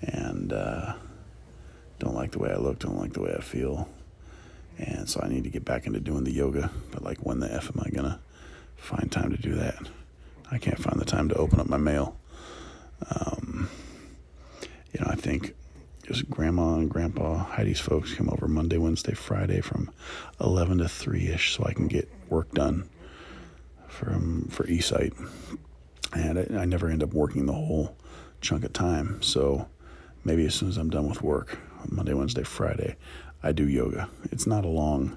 And 0.00 0.52
uh, 0.52 0.94
don't 2.02 2.14
like 2.14 2.32
the 2.32 2.38
way 2.40 2.50
I 2.50 2.56
look, 2.56 2.80
don't 2.80 2.98
like 2.98 3.12
the 3.12 3.22
way 3.22 3.32
I 3.36 3.40
feel. 3.40 3.88
And 4.78 5.08
so 5.08 5.20
I 5.22 5.28
need 5.28 5.44
to 5.44 5.50
get 5.50 5.64
back 5.64 5.86
into 5.86 6.00
doing 6.00 6.24
the 6.24 6.32
yoga. 6.32 6.70
But 6.90 7.04
like, 7.04 7.18
when 7.18 7.38
the 7.38 7.52
F 7.52 7.70
am 7.72 7.80
I 7.84 7.90
going 7.90 8.10
to 8.10 8.18
find 8.76 9.10
time 9.10 9.30
to 9.30 9.36
do 9.36 9.54
that? 9.54 9.78
I 10.50 10.58
can't 10.58 10.78
find 10.78 11.00
the 11.00 11.04
time 11.04 11.28
to 11.28 11.36
open 11.36 11.60
up 11.60 11.68
my 11.68 11.76
mail. 11.76 12.16
Um, 13.08 13.68
you 14.92 15.00
know, 15.00 15.06
I 15.10 15.14
think 15.14 15.54
just 16.04 16.28
grandma 16.28 16.74
and 16.74 16.90
grandpa, 16.90 17.44
Heidi's 17.44 17.78
folks 17.78 18.14
come 18.14 18.28
over 18.28 18.48
Monday, 18.48 18.78
Wednesday, 18.78 19.14
Friday 19.14 19.60
from 19.60 19.90
11 20.40 20.78
to 20.78 20.88
3 20.88 21.28
ish 21.28 21.54
so 21.54 21.64
I 21.64 21.72
can 21.72 21.86
get 21.86 22.10
work 22.28 22.50
done 22.52 22.88
from 23.86 24.48
for 24.48 24.64
eSight. 24.64 25.14
And 26.12 26.38
I, 26.38 26.62
I 26.62 26.64
never 26.64 26.88
end 26.88 27.04
up 27.04 27.14
working 27.14 27.46
the 27.46 27.52
whole 27.52 27.96
chunk 28.40 28.64
of 28.64 28.72
time. 28.72 29.22
So 29.22 29.68
maybe 30.24 30.44
as 30.46 30.54
soon 30.56 30.68
as 30.68 30.76
I'm 30.78 30.90
done 30.90 31.08
with 31.08 31.22
work, 31.22 31.58
Monday, 31.90 32.14
Wednesday, 32.14 32.42
Friday, 32.42 32.96
I 33.42 33.52
do 33.52 33.68
yoga. 33.68 34.08
It's 34.30 34.46
not 34.46 34.64
a 34.64 34.68
long, 34.68 35.16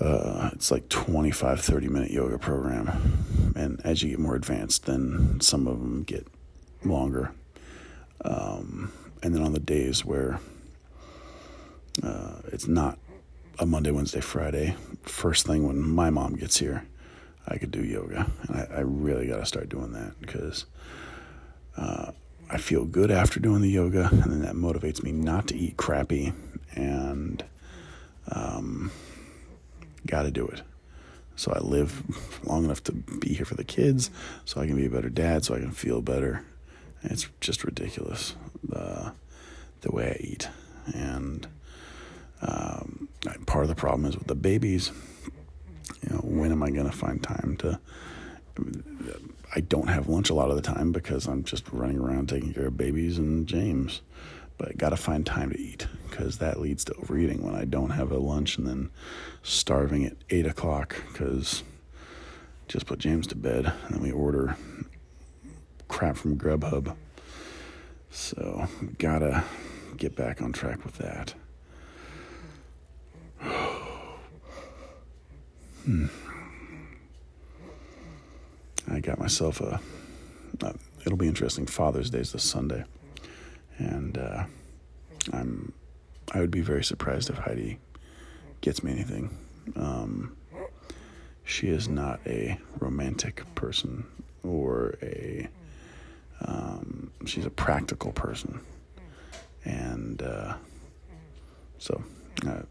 uh, 0.00 0.50
it's 0.52 0.70
like 0.70 0.88
25, 0.88 1.60
30 1.60 1.88
minute 1.88 2.10
yoga 2.10 2.38
program. 2.38 3.52
And 3.54 3.80
as 3.84 4.02
you 4.02 4.10
get 4.10 4.18
more 4.18 4.34
advanced, 4.34 4.86
then 4.86 5.40
some 5.40 5.66
of 5.66 5.80
them 5.80 6.02
get 6.02 6.26
longer. 6.84 7.32
Um, 8.24 8.92
and 9.22 9.34
then 9.34 9.42
on 9.42 9.52
the 9.52 9.60
days 9.60 10.04
where 10.04 10.40
uh, 12.02 12.36
it's 12.52 12.66
not 12.66 12.98
a 13.58 13.66
Monday, 13.66 13.90
Wednesday, 13.90 14.20
Friday, 14.20 14.74
first 15.02 15.46
thing 15.46 15.66
when 15.66 15.80
my 15.80 16.10
mom 16.10 16.34
gets 16.36 16.58
here, 16.58 16.86
I 17.46 17.58
could 17.58 17.70
do 17.70 17.82
yoga. 17.82 18.30
And 18.48 18.56
I, 18.56 18.76
I 18.76 18.80
really 18.80 19.26
got 19.26 19.38
to 19.38 19.46
start 19.46 19.68
doing 19.68 19.92
that 19.92 20.20
because 20.20 20.66
uh, 21.76 22.12
I 22.50 22.56
feel 22.56 22.84
good 22.84 23.10
after 23.10 23.40
doing 23.40 23.60
the 23.60 23.68
yoga, 23.68 24.08
and 24.10 24.24
then 24.24 24.42
that 24.42 24.54
motivates 24.54 25.02
me 25.02 25.12
not 25.12 25.48
to 25.48 25.56
eat 25.56 25.76
crappy 25.76 26.32
and 26.74 27.44
um, 28.32 28.90
got 30.06 30.22
to 30.22 30.30
do 30.30 30.46
it. 30.46 30.62
So 31.36 31.52
I 31.52 31.60
live 31.60 32.02
long 32.44 32.64
enough 32.64 32.82
to 32.84 32.92
be 32.92 33.34
here 33.34 33.44
for 33.44 33.54
the 33.54 33.64
kids, 33.64 34.10
so 34.44 34.60
I 34.60 34.66
can 34.66 34.76
be 34.76 34.86
a 34.86 34.90
better 34.90 35.10
dad, 35.10 35.44
so 35.44 35.54
I 35.54 35.60
can 35.60 35.70
feel 35.70 36.00
better. 36.00 36.44
And 37.02 37.12
it's 37.12 37.28
just 37.40 37.64
ridiculous 37.64 38.34
the 38.62 39.12
the 39.82 39.92
way 39.92 40.10
I 40.18 40.24
eat, 40.24 40.48
and 40.92 41.46
um, 42.42 43.08
part 43.46 43.62
of 43.64 43.68
the 43.68 43.76
problem 43.76 44.06
is 44.06 44.18
with 44.18 44.26
the 44.26 44.34
babies. 44.34 44.90
You 46.02 46.10
know, 46.14 46.20
when 46.22 46.50
am 46.50 46.62
I 46.62 46.70
going 46.70 46.90
to 46.90 46.96
find 46.96 47.22
time 47.22 47.56
to? 47.60 47.78
I 49.54 49.60
don't 49.60 49.88
have 49.88 50.08
lunch 50.08 50.30
a 50.30 50.34
lot 50.34 50.50
of 50.50 50.56
the 50.56 50.62
time 50.62 50.92
because 50.92 51.26
I'm 51.26 51.42
just 51.42 51.70
running 51.72 51.98
around 51.98 52.28
taking 52.28 52.52
care 52.52 52.66
of 52.66 52.76
babies 52.76 53.18
and 53.18 53.46
James. 53.46 54.02
But 54.58 54.70
I 54.70 54.72
got 54.72 54.90
to 54.90 54.96
find 54.96 55.24
time 55.24 55.50
to 55.50 55.58
eat 55.60 55.86
because 56.08 56.38
that 56.38 56.60
leads 56.60 56.84
to 56.86 56.94
overeating 56.94 57.44
when 57.44 57.54
I 57.54 57.64
don't 57.64 57.90
have 57.90 58.10
a 58.10 58.18
lunch 58.18 58.58
and 58.58 58.66
then 58.66 58.90
starving 59.42 60.04
at 60.04 60.16
eight 60.30 60.46
o'clock 60.46 60.96
because 61.12 61.62
just 62.66 62.86
put 62.86 62.98
James 62.98 63.26
to 63.28 63.36
bed 63.36 63.72
and 63.86 63.94
then 63.94 64.02
we 64.02 64.10
order 64.10 64.56
crap 65.86 66.16
from 66.16 66.36
Grubhub. 66.36 66.94
So 68.10 68.66
gotta 68.98 69.44
get 69.96 70.16
back 70.16 70.42
on 70.42 70.52
track 70.52 70.84
with 70.84 70.98
that. 70.98 71.34
Hmm. 75.84 76.08
I 78.90 79.00
got 79.00 79.18
myself 79.18 79.60
a. 79.60 79.80
Uh, 80.62 80.72
it'll 81.04 81.18
be 81.18 81.28
interesting. 81.28 81.66
Father's 81.66 82.10
Day 82.10 82.20
is 82.20 82.32
this 82.32 82.44
Sunday, 82.44 82.84
and 83.78 84.16
uh, 84.18 84.44
I'm. 85.32 85.72
I 86.32 86.40
would 86.40 86.50
be 86.50 86.60
very 86.60 86.84
surprised 86.84 87.30
if 87.30 87.38
Heidi 87.38 87.78
gets 88.60 88.82
me 88.82 88.92
anything. 88.92 89.36
Um, 89.76 90.36
she 91.44 91.68
is 91.68 91.88
not 91.88 92.20
a 92.26 92.58
romantic 92.78 93.42
person 93.54 94.06
or 94.42 94.96
a. 95.02 95.48
Um, 96.40 97.10
she's 97.26 97.46
a 97.46 97.50
practical 97.50 98.12
person, 98.12 98.60
and 99.64 100.22
uh, 100.22 100.54
so 101.78 102.02
uh, 102.46 102.62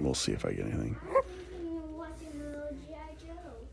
we'll 0.00 0.14
see 0.14 0.32
if 0.32 0.44
I 0.44 0.52
get 0.52 0.66
anything. 0.66 0.96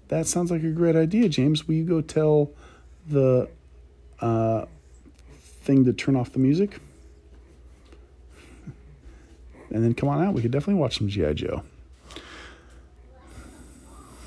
That 0.10 0.28
sounds 0.28 0.52
like 0.52 0.64
a 0.64 0.70
great 0.70 0.96
idea, 0.96 1.30
James. 1.30 1.68
Will 1.68 1.76
you 1.76 1.86
go 1.86 2.02
tell 2.02 2.52
the 3.08 3.50
uh, 4.20 4.66
thing 5.32 5.86
to 5.86 5.94
turn 5.94 6.16
off 6.16 6.32
the 6.34 6.40
music? 6.40 6.80
And 9.70 9.84
then 9.84 9.94
come 9.96 10.10
on 10.10 10.24
out. 10.24 10.34
We 10.34 10.42
could 10.42 10.52
definitely 10.52 10.80
watch 10.80 10.98
some 11.00 11.08
G.I. 11.08 11.34
Joe. 11.34 11.64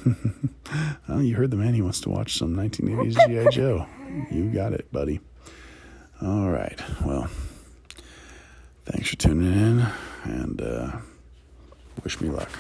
well, 1.09 1.23
you 1.23 1.37
heard 1.37 1.51
the 1.53 1.57
man. 1.57 1.75
He 1.75 1.83
wants 1.83 2.01
to 2.01 2.11
watch 2.11 2.37
some 2.37 2.55
1980s 2.57 3.27
G.I. 3.27 3.51
Joe. 3.51 3.87
You 4.31 4.51
got 4.51 4.73
it, 4.73 4.91
buddy. 4.91 5.21
All 6.21 6.51
right. 6.51 6.81
Well, 7.05 7.29
thanks 8.87 9.11
for 9.11 9.17
tuning 9.17 9.53
in 9.53 9.87
and 10.25 10.61
uh, 10.61 10.93
wish 12.03 12.21
me 12.21 12.29
luck. 12.29 12.51